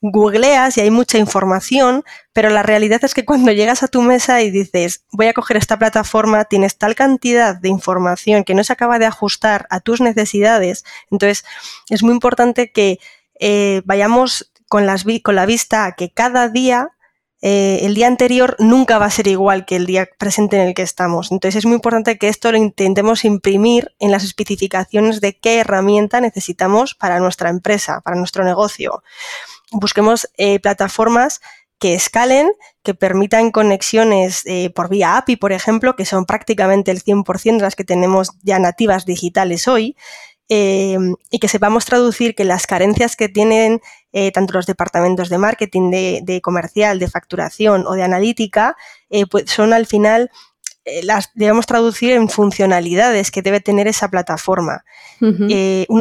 googleas 0.00 0.76
y 0.76 0.80
hay 0.80 0.90
mucha 0.90 1.18
información, 1.18 2.04
pero 2.33 2.50
la 2.50 2.62
realidad 2.62 3.04
es 3.04 3.14
que 3.14 3.24
cuando 3.24 3.52
llegas 3.52 3.83
a 3.83 3.88
tu 3.88 4.02
mesa 4.02 4.42
y 4.42 4.50
dices, 4.50 5.04
voy 5.12 5.26
a 5.26 5.33
coger 5.33 5.57
esta 5.57 5.78
plataforma, 5.78 6.44
tienes 6.44 6.78
tal 6.78 6.94
cantidad 6.94 7.57
de 7.57 7.68
información 7.68 8.44
que 8.44 8.54
no 8.54 8.64
se 8.64 8.72
acaba 8.72 8.98
de 8.98 9.07
ajustar 9.07 9.66
a 9.70 9.80
tus 9.80 10.00
necesidades, 10.00 10.85
entonces 11.11 11.44
es 11.90 12.02
muy 12.02 12.12
importante 12.12 12.72
que 12.72 12.98
eh, 13.40 13.83
vayamos 13.85 14.52
con, 14.68 14.87
la 14.87 15.46
vista 15.46 15.85
a 15.85 15.92
que 15.92 16.11
cada 16.11 16.48
día 16.48 16.90
eh, 17.46 17.80
el 17.85 17.94
día 17.94 18.07
anterior 18.07 18.57
nunca 18.59 18.96
va 18.96 19.04
a 19.04 19.11
ser 19.11 19.26
igual 19.28 19.66
que 19.66 19.76
el 19.76 19.85
día 19.85 20.09
presente 20.18 20.57
en 20.57 20.68
el 20.68 20.74
que 20.74 20.80
estamos. 20.80 21.30
Entonces 21.30 21.59
es 21.59 21.66
muy 21.66 21.74
importante 21.74 22.16
que 22.16 22.28
esto 22.28 22.50
lo 22.50 22.57
intentemos 22.57 23.24
imprimir 23.26 23.94
en 23.98 24.11
las 24.11 24.24
especificaciones 24.24 25.20
de 25.20 25.38
qué 25.38 25.59
herramienta 25.59 26.22
necesitamos 26.22 26.94
para 26.94 27.20
nuestra 27.20 27.50
empresa, 27.50 28.00
para 28.00 28.16
nuestro 28.16 28.44
negocio 28.44 29.02
busquemos 29.74 30.28
eh, 30.37 30.60
plataformas 30.60 31.40
que 31.78 31.94
escalen, 31.94 32.50
que 32.82 32.94
permitan 32.94 33.50
conexiones 33.50 34.42
eh, 34.46 34.70
por 34.70 34.88
vía 34.88 35.16
API, 35.16 35.37
por 35.37 35.52
ejemplo, 35.52 35.96
que 35.96 36.04
son 36.04 36.24
prácticamente 36.24 36.90
el 36.90 37.02
100% 37.02 37.56
de 37.56 37.62
las 37.62 37.76
que 37.76 37.84
tenemos 37.84 38.30
ya 38.42 38.58
nativas 38.58 39.04
digitales 39.04 39.68
hoy, 39.68 39.96
eh, 40.48 40.98
y 41.30 41.38
que 41.38 41.48
sepamos 41.48 41.84
traducir 41.84 42.34
que 42.34 42.44
las 42.44 42.66
carencias 42.66 43.16
que 43.16 43.28
tienen 43.28 43.80
tanto 44.32 44.52
los 44.52 44.66
departamentos 44.66 45.28
de 45.28 45.38
marketing, 45.38 45.90
de, 45.90 46.40
comercial, 46.40 47.00
de 47.00 47.08
facturación 47.08 47.84
o 47.84 47.94
de 47.94 48.04
analítica, 48.04 48.76
pues 49.28 49.50
son 49.50 49.72
al 49.72 49.87
final 49.87 50.30
las 51.02 51.30
debemos 51.34 51.66
traducir 51.66 52.12
en 52.12 52.28
funcionalidades 52.28 53.32
que 53.32 53.42
debe 53.42 53.58
tener 53.58 53.88
esa 53.88 54.08
plataforma. 54.10 54.84
uno 55.20 55.38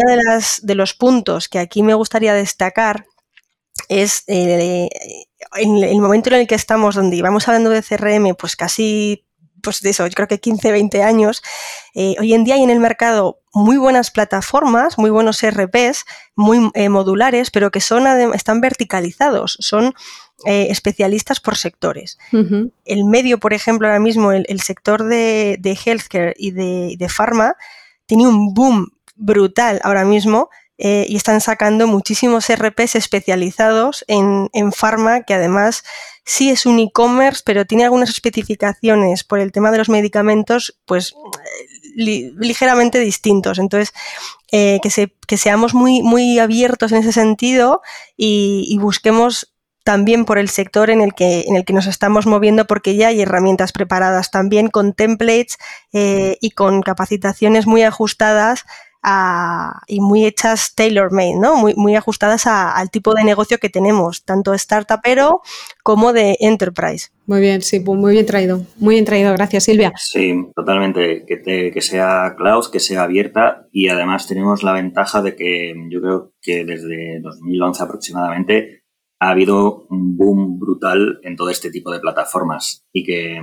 de, 0.07 0.19
las, 0.23 0.59
de 0.61 0.75
los 0.75 0.93
puntos 0.93 1.49
que 1.49 1.57
aquí 1.57 1.81
me 1.81 1.95
gustaría 1.95 2.35
destacar 2.35 3.07
es 3.89 4.23
eh, 4.27 4.89
en 5.55 5.77
el 5.83 5.99
momento 5.99 6.29
en 6.29 6.41
el 6.41 6.47
que 6.47 6.55
estamos, 6.55 6.95
donde 6.95 7.15
íbamos 7.15 7.47
hablando 7.47 7.69
de 7.69 7.83
CRM, 7.83 8.35
pues 8.35 8.55
casi, 8.55 9.25
pues 9.61 9.81
de 9.81 9.91
eso, 9.91 10.05
yo 10.07 10.13
creo 10.13 10.27
que 10.27 10.39
15, 10.39 10.71
20 10.71 11.03
años, 11.03 11.43
eh, 11.93 12.15
hoy 12.19 12.33
en 12.33 12.43
día 12.43 12.55
hay 12.55 12.63
en 12.63 12.69
el 12.69 12.79
mercado 12.79 13.39
muy 13.53 13.77
buenas 13.77 14.11
plataformas, 14.11 14.97
muy 14.97 15.09
buenos 15.09 15.41
RPs, 15.41 16.05
muy 16.35 16.71
eh, 16.73 16.89
modulares, 16.89 17.51
pero 17.51 17.71
que 17.71 17.81
son 17.81 18.07
están 18.33 18.61
verticalizados, 18.61 19.57
son 19.59 19.93
especialistas 20.45 21.39
por 21.39 21.55
sectores. 21.55 22.17
El 22.83 23.05
medio, 23.05 23.39
por 23.39 23.53
ejemplo, 23.53 23.87
ahora 23.87 23.99
mismo, 23.99 24.33
el, 24.33 24.59
sector 24.59 25.05
de, 25.05 25.77
healthcare 25.85 26.33
y 26.37 26.51
de, 26.51 26.95
de 26.97 27.09
pharma, 27.09 27.55
tiene 28.07 28.27
un 28.27 28.53
boom 28.53 28.89
brutal 29.15 29.79
ahora 29.83 30.03
mismo 30.03 30.49
eh, 30.77 31.05
y 31.07 31.15
están 31.15 31.41
sacando 31.41 31.87
muchísimos 31.87 32.47
RPs 32.49 32.95
especializados 32.95 34.03
en, 34.07 34.49
en 34.53 34.71
pharma 34.71 35.23
que 35.23 35.33
además 35.33 35.83
sí 36.25 36.49
es 36.49 36.65
un 36.65 36.79
e-commerce, 36.79 37.41
pero 37.45 37.65
tiene 37.65 37.83
algunas 37.83 38.09
especificaciones 38.09 39.23
por 39.23 39.39
el 39.39 39.51
tema 39.51 39.71
de 39.71 39.77
los 39.77 39.89
medicamentos, 39.89 40.79
pues 40.85 41.13
ligeramente 41.95 42.99
distintos. 42.99 43.59
Entonces, 43.59 43.93
eh, 44.51 44.79
que, 44.81 45.37
seamos 45.37 45.73
muy, 45.73 46.01
muy 46.01 46.39
abiertos 46.39 46.91
en 46.91 46.99
ese 46.99 47.11
sentido 47.11 47.81
y, 48.17 48.77
busquemos 48.79 49.53
también 49.83 50.23
por 50.25 50.37
el 50.37 50.47
sector 50.47 50.89
en 50.89 51.01
el, 51.01 51.13
que, 51.13 51.41
en 51.47 51.55
el 51.55 51.65
que 51.65 51.73
nos 51.73 51.87
estamos 51.87 52.25
moviendo, 52.25 52.65
porque 52.65 52.95
ya 52.95 53.09
hay 53.09 53.21
herramientas 53.21 53.71
preparadas 53.73 54.31
también 54.31 54.69
con 54.69 54.93
templates 54.93 55.57
eh, 55.91 56.37
y 56.39 56.51
con 56.51 56.81
capacitaciones 56.81 57.67
muy 57.67 57.83
ajustadas 57.83 58.65
y 59.87 59.99
muy 59.99 60.25
hechas 60.25 60.75
tailor-made, 60.75 61.35
¿no? 61.35 61.55
Muy, 61.55 61.73
muy 61.75 61.95
ajustadas 61.95 62.47
al 62.47 62.89
tipo 62.89 63.13
de 63.13 63.23
negocio 63.23 63.57
que 63.57 63.69
tenemos, 63.69 64.23
tanto 64.23 64.53
startupero 64.53 65.41
como 65.83 66.13
de 66.13 66.37
enterprise. 66.39 67.09
Muy 67.25 67.41
bien, 67.41 67.61
sí, 67.61 67.79
pues 67.79 67.99
muy 67.99 68.13
bien 68.13 68.25
traído, 68.25 68.65
muy 68.77 68.95
bien 68.95 69.05
traído, 69.05 69.33
gracias 69.33 69.65
Silvia. 69.65 69.93
Sí, 69.97 70.33
totalmente, 70.55 71.25
que, 71.25 71.71
que 71.71 71.81
sea 71.81 72.35
cloud, 72.37 72.71
que 72.71 72.79
sea 72.79 73.03
abierta 73.03 73.67
y 73.71 73.89
además 73.89 74.27
tenemos 74.27 74.63
la 74.63 74.73
ventaja 74.73 75.21
de 75.21 75.35
que 75.35 75.73
yo 75.89 76.01
creo 76.01 76.33
que 76.41 76.63
desde 76.63 77.19
2011 77.21 77.83
aproximadamente 77.83 78.83
ha 79.19 79.29
habido 79.29 79.85
un 79.89 80.17
boom 80.17 80.59
brutal 80.59 81.19
en 81.23 81.35
todo 81.35 81.49
este 81.49 81.71
tipo 81.71 81.91
de 81.91 81.99
plataformas 81.99 82.85
y 82.91 83.03
que, 83.03 83.39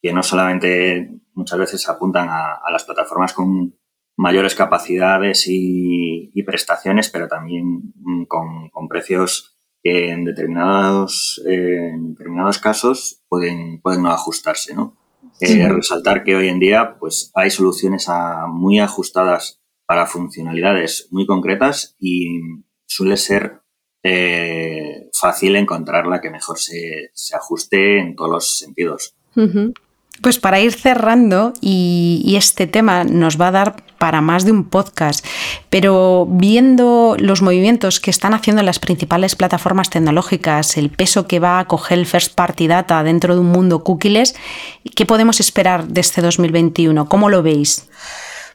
que 0.00 0.12
no 0.12 0.22
solamente 0.22 1.10
muchas 1.32 1.58
veces 1.58 1.88
apuntan 1.88 2.28
a 2.30 2.70
las 2.70 2.84
plataformas 2.84 3.32
con 3.32 3.74
mayores 4.18 4.56
capacidades 4.56 5.44
y, 5.46 6.42
prestaciones, 6.44 7.08
pero 7.10 7.28
también 7.28 7.92
mm, 7.94 8.24
con, 8.24 8.88
precios 8.88 9.58
que 9.82 10.10
en 10.10 10.24
determinados, 10.24 11.42
en 11.46 12.14
determinados 12.14 12.58
casos 12.58 13.22
pueden, 13.28 13.80
pueden 13.80 14.02
no 14.02 14.10
ajustarse. 14.10 14.74
¿no? 14.74 14.96
Eh, 15.40 15.68
resaltar 15.68 16.24
que 16.24 16.34
hoy 16.34 16.48
en 16.48 16.58
día 16.58 16.96
pues, 16.98 17.30
hay 17.34 17.50
soluciones 17.50 18.06
muy 18.48 18.80
ajustadas 18.80 19.60
para 19.86 20.06
funcionalidades 20.06 21.08
muy 21.10 21.26
concretas 21.26 21.96
y 21.98 22.40
suele 22.86 23.16
ser 23.16 23.62
eh, 24.02 25.08
fácil 25.12 25.56
encontrar 25.56 26.06
la 26.06 26.20
que 26.20 26.30
mejor 26.30 26.58
se, 26.58 27.10
ajuste 27.34 28.00
en 28.00 28.16
todos 28.16 28.30
los 28.30 28.58
sentidos. 28.58 29.14
Pues 30.22 30.38
para 30.38 30.60
ir 30.60 30.72
cerrando, 30.72 31.52
y, 31.60 32.34
este 32.36 32.66
tema 32.66 33.04
nos 33.04 33.40
va 33.40 33.48
a 33.48 33.52
dar 33.52 33.84
para 33.98 34.20
más 34.20 34.44
de 34.44 34.52
un 34.52 34.64
podcast, 34.64 35.24
pero 35.70 36.26
viendo 36.28 37.16
los 37.18 37.42
movimientos 37.42 38.00
que 38.00 38.10
están 38.10 38.34
haciendo 38.34 38.62
las 38.62 38.78
principales 38.78 39.36
plataformas 39.36 39.90
tecnológicas, 39.90 40.76
el 40.76 40.90
peso 40.90 41.26
que 41.26 41.40
va 41.40 41.58
a 41.58 41.66
coger 41.66 41.98
el 41.98 42.06
First 42.06 42.34
Party 42.34 42.66
Data 42.66 43.02
dentro 43.02 43.34
de 43.34 43.40
un 43.40 43.48
mundo 43.48 43.84
cookies, 43.84 44.34
¿qué 44.94 45.06
podemos 45.06 45.40
esperar 45.40 45.86
de 45.86 46.00
este 46.00 46.20
2021? 46.20 47.08
¿Cómo 47.08 47.30
lo 47.30 47.42
veis? 47.42 47.88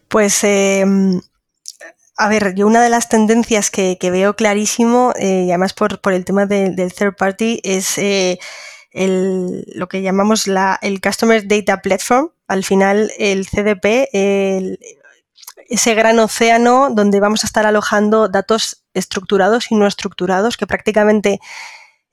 Pues... 0.08 0.44
Em, 0.44 1.22
a 2.16 2.30
ver, 2.30 2.54
yo 2.56 2.68
una 2.68 2.82
de 2.84 2.90
las 2.90 3.10
tendencias 3.10 3.72
que, 3.72 3.98
veo 4.00 4.36
clarísimo, 4.36 5.14
eh, 5.18 5.46
y 5.48 5.50
además 5.50 5.74
por, 5.74 6.00
el 6.14 6.26
tema 6.26 6.46
del 6.46 6.94
third 6.94 7.16
party, 7.16 7.60
es 7.64 7.98
eh, 7.98 8.40
el, 8.94 9.66
lo 9.76 9.90
que 9.90 10.02
llamamos 10.02 10.48
la, 10.48 10.80
el 10.82 11.02
Customer 11.02 11.46
Data 11.46 11.82
Platform. 11.82 12.30
Al 12.48 12.64
final, 12.64 13.12
el 13.18 13.48
CDP, 13.48 14.10
ese 15.70 15.96
gran 15.96 16.20
océano 16.20 16.90
donde 16.92 17.20
vamos 17.20 17.44
a 17.44 17.48
estar 17.48 17.66
alojando 17.66 18.30
datos 18.30 18.86
estructurados 18.94 19.72
y 19.72 19.76
no 19.76 19.88
estructurados, 19.88 20.56
que 20.56 20.68
prácticamente, 20.68 21.40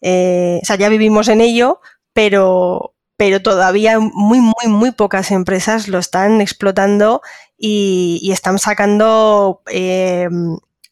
eh, 0.00 0.60
o 0.62 0.66
sea, 0.66 0.76
ya 0.76 0.88
vivimos 0.88 1.28
en 1.28 1.42
ello, 1.42 1.80
pero, 2.12 2.94
pero 3.16 3.42
todavía 3.42 3.98
muy, 4.00 4.40
muy, 4.40 4.68
muy 4.68 4.92
pocas 4.92 5.30
empresas 5.30 5.88
lo 5.88 5.98
están 5.98 6.40
explotando 6.40 7.20
y, 7.58 8.30
están 8.32 8.58
sacando 8.58 9.62
eh, 9.70 10.28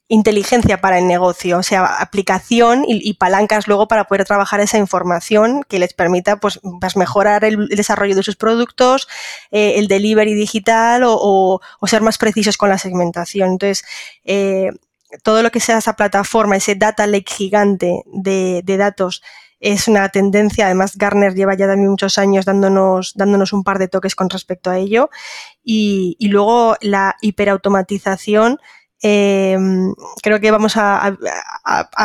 inteligencia 0.08 0.80
para 0.80 0.98
el 0.98 1.06
negocio, 1.06 1.58
o 1.58 1.62
sea, 1.62 1.84
aplicación 1.84 2.84
y, 2.86 3.12
palancas 3.14 3.68
luego 3.68 3.88
para 3.88 4.04
poder 4.04 4.24
trabajar 4.24 4.60
esa 4.60 4.78
información 4.78 5.62
que 5.68 5.78
les 5.78 5.92
permita 5.92 6.40
pues, 6.40 6.60
pues 6.80 6.96
mejorar 6.96 7.44
el, 7.44 7.68
desarrollo 7.68 8.16
de 8.16 8.22
sus 8.22 8.36
productos, 8.36 9.06
eh, 9.50 9.74
el 9.76 9.86
delivery 9.86 10.34
digital 10.34 11.02
o, 11.04 11.60
ser 11.86 12.00
más 12.00 12.16
precisos 12.16 12.56
con 12.56 12.70
la 12.70 12.78
segmentación. 12.78 13.50
Entonces, 13.50 13.84
eh, 14.24 14.70
todo 15.22 15.42
lo 15.42 15.50
que 15.50 15.60
sea 15.60 15.78
esa 15.78 15.94
plataforma, 15.94 16.56
ese 16.56 16.74
data 16.74 17.06
lake 17.06 17.30
gigante 17.30 18.02
de, 18.06 18.62
datos, 18.78 19.22
es 19.60 19.88
una 19.88 20.08
tendencia. 20.08 20.66
Además, 20.66 20.96
Garner 20.96 21.34
lleva 21.34 21.54
ya 21.54 21.66
también 21.66 21.90
muchos 21.90 22.16
años 22.16 22.46
dándonos, 22.46 23.12
dándonos 23.14 23.52
un 23.52 23.64
par 23.64 23.78
de 23.78 23.88
toques 23.88 24.14
con 24.14 24.30
respecto 24.30 24.70
a 24.70 24.78
ello. 24.78 25.10
Y, 25.62 26.16
y 26.18 26.28
luego 26.28 26.76
la 26.80 27.16
hiperautomatización 27.20 28.58
Em, 29.00 29.94
creo 30.22 30.40
que 30.40 30.50
vamos 30.50 30.72
a, 30.76 31.16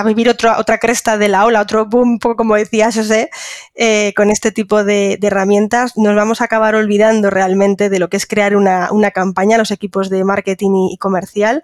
vivir 0.06 0.30
otra 0.30 0.78
cresta 0.78 1.18
de 1.18 1.28
la 1.28 1.46
ola, 1.46 1.62
otro 1.62 1.88
boom, 1.88 2.20
como 2.20 2.56
decía 2.56 2.92
José, 2.92 3.32
eh, 3.74 4.14
con 4.16 4.30
este 4.30 4.52
tipo 4.52 4.84
de, 4.84 5.18
herramientas. 5.22 5.94
Nos 5.98 6.16
vamos 6.16 6.42
a 6.42 6.46
acabar 6.46 6.76
olvidando 6.76 7.30
realmente 7.30 7.90
de 7.90 8.00
lo 8.00 8.10
que 8.10 8.18
es 8.18 8.28
crear 8.28 8.56
una, 8.56 9.12
campaña, 9.12 9.58
los 9.58 9.72
equipos 9.72 10.10
de 10.10 10.24
marketing 10.24 10.90
y, 10.92 10.98
comercial, 10.98 11.64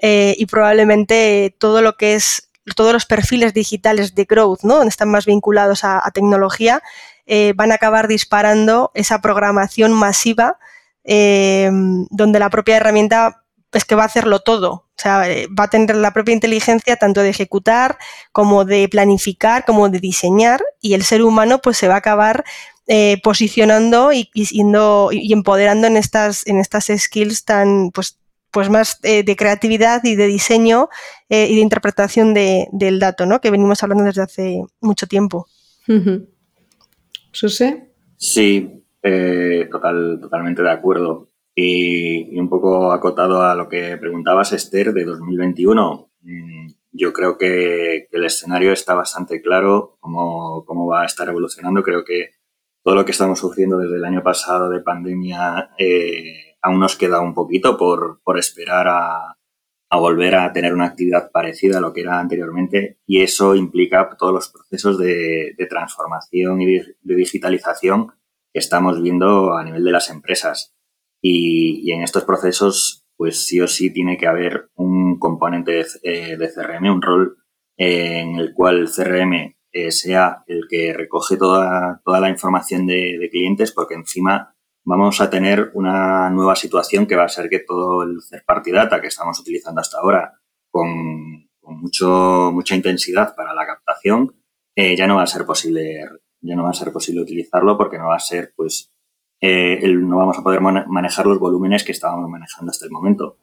eh, 0.00 0.34
y 0.38 0.46
probablemente 0.46 1.54
todo 1.58 1.82
lo 1.82 1.96
que 1.96 2.14
es 2.14 2.46
todos 2.76 2.92
los 2.92 3.04
perfiles 3.04 3.52
digitales 3.52 4.14
de 4.14 4.24
growth, 4.24 4.60
¿no? 4.62 4.76
donde 4.76 4.90
están 4.90 5.10
más 5.10 5.26
vinculados 5.26 5.82
a, 5.82 6.08
tecnología, 6.14 6.82
eh, 7.26 7.52
van 7.56 7.72
a 7.72 7.76
acabar 7.76 8.06
disparando 8.06 8.92
esa 8.94 9.20
programación 9.20 9.92
masiva 9.92 10.58
donde 11.02 12.38
la 12.38 12.50
propia 12.50 12.76
herramienta 12.76 13.40
es 13.78 13.84
que 13.84 13.94
va 13.94 14.02
a 14.02 14.06
hacerlo 14.06 14.40
todo. 14.40 14.72
O 14.72 14.96
sea, 14.96 15.30
eh, 15.30 15.46
va 15.48 15.64
a 15.64 15.70
tener 15.70 15.94
la 15.96 16.12
propia 16.12 16.34
inteligencia 16.34 16.96
tanto 16.96 17.22
de 17.22 17.30
ejecutar 17.30 17.98
como 18.32 18.64
de 18.64 18.88
planificar, 18.88 19.64
como 19.64 19.88
de 19.88 19.98
diseñar, 19.98 20.62
y 20.80 20.94
el 20.94 21.04
ser 21.04 21.22
humano 21.22 21.60
pues 21.62 21.76
se 21.76 21.88
va 21.88 21.94
a 21.94 21.98
acabar 21.98 22.44
eh, 22.86 23.20
posicionando 23.22 24.12
y, 24.12 24.28
y, 24.34 25.32
empoderando 25.32 25.86
en 25.86 25.96
estas, 25.96 26.46
en 26.46 26.58
estas 26.58 26.90
skills 26.94 27.44
tan 27.44 27.92
pues, 27.92 28.18
pues 28.50 28.68
más 28.68 28.98
eh, 29.04 29.22
de 29.22 29.36
creatividad 29.36 30.02
y 30.04 30.16
de 30.16 30.26
diseño 30.26 30.88
y 31.28 31.54
de 31.54 31.60
interpretación 31.60 32.34
del 32.34 32.98
dato, 32.98 33.24
¿no? 33.24 33.40
Que 33.40 33.52
venimos 33.52 33.84
hablando 33.84 34.02
desde 34.02 34.22
hace 34.22 34.64
mucho 34.80 35.06
tiempo. 35.06 35.46
Uh 35.86 36.26
Sí, 38.16 38.84
total, 39.70 40.18
totalmente 40.20 40.62
de 40.62 40.70
acuerdo. 40.72 41.29
Y, 41.54 42.38
un 42.38 42.48
poco 42.48 42.92
acotado 42.92 43.42
a 43.42 43.54
lo 43.54 43.68
que 43.68 43.96
preguntabas, 43.96 44.52
Esther, 44.52 44.92
de 44.92 45.04
2021, 45.04 46.10
mm, 46.22 46.68
yo 46.92 47.12
creo 47.12 47.38
que, 47.38 48.08
el 48.10 48.24
escenario 48.24 48.72
está 48.72 48.94
bastante 48.94 49.40
claro, 49.42 49.96
cómo, 50.00 50.64
cómo, 50.64 50.86
va 50.86 51.02
a 51.02 51.06
estar 51.06 51.28
evolucionando. 51.28 51.82
Creo 51.82 52.04
que 52.04 52.30
todo 52.82 52.94
lo 52.94 53.04
que 53.04 53.12
estamos 53.12 53.38
sufriendo 53.38 53.78
desde 53.78 53.96
el 53.96 54.04
año 54.04 54.22
pasado 54.22 54.70
de 54.70 54.80
pandemia 54.80 55.70
eh, 55.78 56.56
aún 56.62 56.80
nos 56.80 56.96
queda 56.96 57.20
un 57.20 57.34
poquito 57.34 57.76
por, 57.76 58.20
por 58.22 58.38
esperar 58.38 58.88
a, 58.88 59.36
volver 59.98 60.36
a 60.36 60.52
tener 60.52 60.72
una 60.72 60.86
actividad 60.86 61.30
parecida 61.32 61.78
a 61.78 61.80
lo 61.80 61.92
que 61.92 62.02
era 62.02 62.20
anteriormente 62.20 63.00
y 63.06 63.22
eso 63.22 63.56
implica 63.56 64.08
todos 64.18 64.32
los 64.32 64.48
procesos 64.48 64.98
de 64.98 65.66
transformación 65.68 66.62
y 66.62 66.76
de 66.78 67.14
digitalización 67.16 68.12
que 68.52 68.60
estamos 68.60 69.02
viendo 69.02 69.54
a 69.56 69.64
nivel 69.64 69.84
de 69.84 69.92
las 69.92 70.10
empresas. 70.10 70.76
Y, 71.22 71.92
en 71.92 72.02
estos 72.02 72.24
procesos, 72.24 73.04
pues 73.16 73.46
sí 73.46 73.60
o 73.60 73.68
sí 73.68 73.92
tiene 73.92 74.16
que 74.16 74.26
haber 74.26 74.70
un 74.74 75.18
componente 75.18 75.72
de, 75.72 75.86
eh, 76.02 76.38
CRM, 76.54 76.90
un 76.90 77.02
rol 77.02 77.36
eh, 77.76 78.20
en 78.20 78.36
el 78.36 78.54
cual 78.54 78.78
el 78.78 78.90
CRM 78.90 79.54
eh, 79.72 79.90
sea 79.92 80.42
el 80.46 80.62
que 80.68 80.92
recoge 80.94 81.36
toda, 81.36 82.00
toda 82.04 82.20
la 82.20 82.30
información 82.30 82.86
de, 82.86 83.28
clientes, 83.30 83.72
porque 83.72 83.94
encima 83.94 84.54
vamos 84.84 85.20
a 85.20 85.28
tener 85.28 85.70
una 85.74 86.30
nueva 86.30 86.56
situación 86.56 87.06
que 87.06 87.16
va 87.16 87.24
a 87.24 87.28
ser 87.28 87.48
que 87.50 87.60
todo 87.60 88.02
el 88.02 88.18
third 88.28 88.44
party 88.46 88.72
data 88.72 89.00
que 89.00 89.08
estamos 89.08 89.38
utilizando 89.38 89.80
hasta 89.80 89.98
ahora 89.98 90.40
con, 90.70 91.48
mucho, 91.62 92.50
mucha 92.52 92.74
intensidad 92.74 93.36
para 93.36 93.54
la 93.54 93.66
captación, 93.66 94.34
ya 94.74 95.06
no 95.06 95.16
va 95.16 95.24
a 95.24 95.26
ser 95.26 95.44
posible, 95.44 96.08
ya 96.40 96.56
no 96.56 96.64
va 96.64 96.70
a 96.70 96.74
ser 96.74 96.90
posible 96.90 97.20
utilizarlo 97.20 97.76
porque 97.76 97.98
no 97.98 98.08
va 98.08 98.16
a 98.16 98.20
ser 98.20 98.54
pues 98.56 98.90
eh, 99.40 99.80
no 99.94 100.18
vamos 100.18 100.38
a 100.38 100.42
poder 100.42 100.60
manejar 100.60 101.26
los 101.26 101.38
volúmenes 101.38 101.84
que 101.84 101.92
estábamos 101.92 102.28
manejando 102.28 102.70
hasta 102.70 102.84
el 102.84 102.90
momento. 102.90 103.36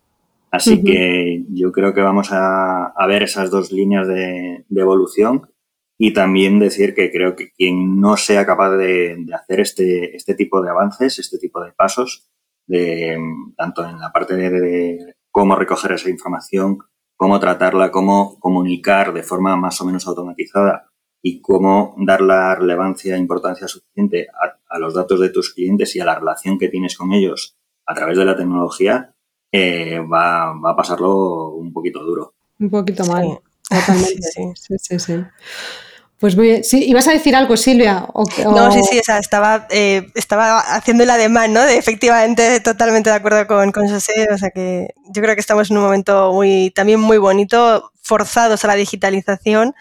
Así 0.51 0.81
que 0.81 1.43
yo 1.49 1.71
creo 1.71 1.93
que 1.93 2.01
vamos 2.01 2.29
a, 2.31 2.93
ver 3.07 3.23
esas 3.23 3.51
dos 3.51 3.71
líneas 3.71 4.07
de, 4.07 4.63
evolución 4.75 5.49
y 5.97 6.13
también 6.13 6.59
decir 6.59 6.93
que 6.93 7.11
creo 7.11 7.35
que 7.35 7.51
quien 7.51 7.99
no 7.99 8.15
sea 8.15 8.45
capaz 8.45 8.77
de, 8.77 9.25
hacer 9.33 9.59
este, 9.59 10.15
este 10.15 10.35
tipo 10.35 10.61
de 10.61 10.69
avances, 10.69 11.19
este 11.19 11.37
tipo 11.37 11.63
de 11.63 11.73
pasos, 11.73 12.29
de, 12.65 13.17
tanto 13.57 13.87
en 13.87 13.99
la 13.99 14.11
parte 14.11 14.35
de, 14.35 15.15
cómo 15.31 15.55
recoger 15.55 15.91
esa 15.93 16.09
información, 16.09 16.79
cómo 17.15 17.39
tratarla, 17.39 17.91
cómo 17.91 18.39
comunicar 18.39 19.13
de 19.13 19.23
forma 19.23 19.55
más 19.57 19.81
o 19.81 19.85
menos 19.85 20.07
automatizada 20.07 20.86
y 21.21 21.41
cómo 21.41 21.95
dar 21.97 22.21
la 22.21 22.55
relevancia 22.55 23.15
e 23.15 23.19
importancia 23.19 23.67
suficiente 23.67 24.27
a, 24.69 24.79
los 24.79 24.93
datos 24.93 25.19
de 25.19 25.29
tus 25.29 25.53
clientes 25.53 25.95
y 25.95 25.99
a 25.99 26.05
la 26.05 26.15
relación 26.15 26.57
que 26.57 26.67
tienes 26.67 26.95
con 26.97 27.13
ellos 27.13 27.55
a 27.85 27.95
través 27.95 28.17
de 28.17 28.25
la 28.25 28.35
tecnología, 28.35 29.13
eh, 29.51 29.99
va, 29.99 30.53
va, 30.53 30.71
a 30.71 30.75
pasarlo 30.75 31.49
un 31.49 31.71
poquito 31.71 32.03
duro. 32.03 32.33
Un 32.59 32.69
poquito 32.69 33.05
mal, 33.05 33.39
totalmente. 33.69 34.29
sí, 34.55 34.75
sí, 34.77 34.99
sí. 34.99 35.13
Pues 36.19 36.35
muy 36.35 36.47
bien. 36.47 36.63
Sí, 36.63 36.83
¿Ibas 36.89 37.07
a 37.07 37.11
decir 37.11 37.35
algo, 37.35 37.55
Silvia? 37.55 38.07
No, 38.43 38.71
sí, 38.71 38.81
sí, 38.89 38.99
estaba, 39.19 39.67
eh, 39.69 40.07
estaba 40.15 40.59
haciendo 40.59 41.03
el 41.03 41.11
ademán, 41.11 41.53
¿no? 41.53 41.61
De, 41.61 41.77
efectivamente, 41.77 42.59
totalmente 42.59 43.11
de 43.11 43.15
acuerdo 43.15 43.45
con, 43.45 43.71
con 43.71 43.87
José. 43.87 44.27
O 44.33 44.37
sea 44.37 44.49
que 44.49 44.95
yo 45.13 45.21
creo 45.21 45.35
que 45.35 45.41
estamos 45.41 45.69
en 45.69 45.77
un 45.77 45.83
momento 45.83 46.33
muy, 46.33 46.71
también 46.71 46.99
muy 46.99 47.19
bonito, 47.19 47.91
forzados 48.01 48.63
a 48.65 48.67
la 48.67 48.75
digitalización, 48.75 49.75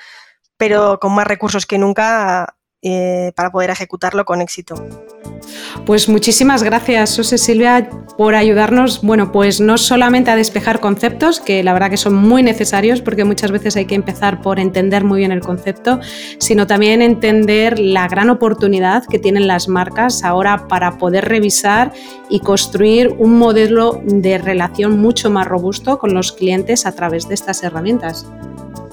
pero 0.57 0.99
con 1.01 1.15
más 1.15 1.27
recursos 1.27 1.67
que 1.67 1.79
nunca 1.79 2.57
eh, 2.83 3.33
para 3.35 3.51
poder 3.51 3.71
ejecutarlo 3.71 4.25
con 4.25 4.41
éxito. 4.41 4.77
Pues 5.85 6.09
muchísimas 6.09 6.63
gracias, 6.63 7.17
José 7.17 7.39
Silvia, 7.39 7.89
por 8.17 8.35
ayudarnos, 8.35 9.03
bueno, 9.03 9.33
pues 9.33 9.61
no 9.61 9.79
solamente 9.79 10.31
a 10.31 10.37
despejar 10.37 10.81
conceptos, 10.81 11.41
que 11.41 11.63
la 11.63 11.73
verdad 11.73 11.91
que 11.91 11.97
son 11.97 12.15
muy 12.15 12.43
necesarios, 12.43 13.01
porque 13.01 13.25
muchas 13.25 13.51
veces 13.51 13.77
hay 13.77 13.87
que 13.87 13.95
empezar 13.95 14.41
por 14.41 14.61
entender 14.61 15.05
muy 15.05 15.19
bien 15.21 15.33
el 15.33 15.41
concepto, 15.41 16.01
sino 16.39 16.67
también 16.67 17.03
entender 17.03 17.79
la 17.79 18.09
gran 18.09 18.31
oportunidad 18.31 19.05
que 19.05 19.19
tienen 19.19 19.47
las 19.47 19.69
marcas 19.69 20.23
ahora 20.23 20.69
para 20.69 20.99
poder 20.99 21.25
revisar 21.25 21.93
y 22.29 22.41
construir 22.41 23.15
un 23.19 23.39
modelo 23.39 24.01
de 24.05 24.39
relación 24.39 24.99
mucho 25.01 25.31
más 25.31 25.47
robusto 25.47 25.99
con 25.99 26.15
los 26.15 26.33
clientes 26.33 26.87
a 26.87 26.93
través 26.93 27.29
de 27.29 27.35
estas 27.35 27.63
herramientas. 27.63 28.27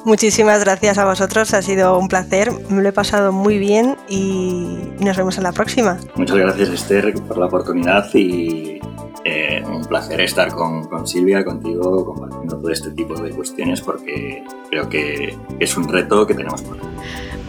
Muchísimas 0.05 0.59
gracias 0.59 0.97
a 0.97 1.05
vosotros, 1.05 1.53
ha 1.53 1.61
sido 1.61 1.97
un 1.97 2.09
placer, 2.09 2.51
me 2.69 2.81
lo 2.81 2.89
he 2.89 2.91
pasado 2.91 3.31
muy 3.31 3.57
bien 3.57 3.95
y 4.09 4.89
nos 4.99 5.15
vemos 5.15 5.37
en 5.37 5.43
la 5.43 5.53
próxima. 5.53 5.97
Muchas 6.15 6.37
gracias 6.37 6.69
Esther 6.69 7.13
por 7.25 7.37
la 7.37 7.45
oportunidad 7.45 8.13
y 8.13 8.81
eh, 9.23 9.63
un 9.65 9.85
placer 9.85 10.19
estar 10.19 10.53
con, 10.53 11.07
Silvia, 11.07 11.45
contigo, 11.45 12.05
compartiendo 12.05 12.57
todo 12.57 12.69
este 12.69 12.91
tipo 12.91 13.15
de 13.21 13.31
cuestiones 13.31 13.81
porque 13.81 14.43
creo 14.69 14.89
que 14.89 15.37
es 15.59 15.77
un 15.77 15.87
reto 15.87 16.27
que 16.27 16.33
tenemos 16.33 16.61
por 16.63 16.77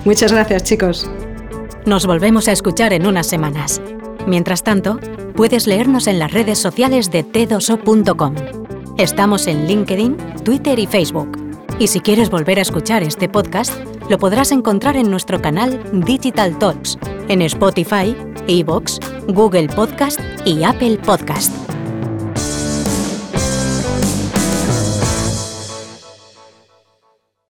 Muchas 0.04 0.32
gracias 0.32 0.62
chicos. 0.62 1.10
Nos 1.86 2.06
volvemos 2.06 2.46
a 2.46 2.52
escuchar 2.52 2.92
en 2.92 3.06
unas 3.06 3.26
semanas. 3.26 3.82
Mientras 4.26 4.62
tanto, 4.62 5.00
puedes 5.34 5.66
leernos 5.66 6.06
en 6.06 6.18
las 6.18 6.32
redes 6.32 6.58
sociales 6.58 7.10
de 7.10 7.24
t2o.com. 7.24 8.34
Estamos 8.96 9.48
en 9.48 9.66
LinkedIn, 9.66 10.16
Twitter 10.44 10.78
y 10.78 10.86
Facebook. 10.86 11.43
Y 11.78 11.88
si 11.88 12.00
quieres 12.00 12.30
volver 12.30 12.58
a 12.58 12.62
escuchar 12.62 13.02
este 13.02 13.28
podcast, 13.28 13.72
lo 14.08 14.18
podrás 14.18 14.52
encontrar 14.52 14.96
en 14.96 15.10
nuestro 15.10 15.42
canal 15.42 15.82
Digital 15.92 16.56
Talks, 16.58 16.98
en 17.28 17.42
Spotify, 17.42 18.16
Evox, 18.46 19.00
Google 19.26 19.68
Podcast 19.68 20.20
y 20.44 20.62
Apple 20.62 20.98
Podcast. 20.98 21.73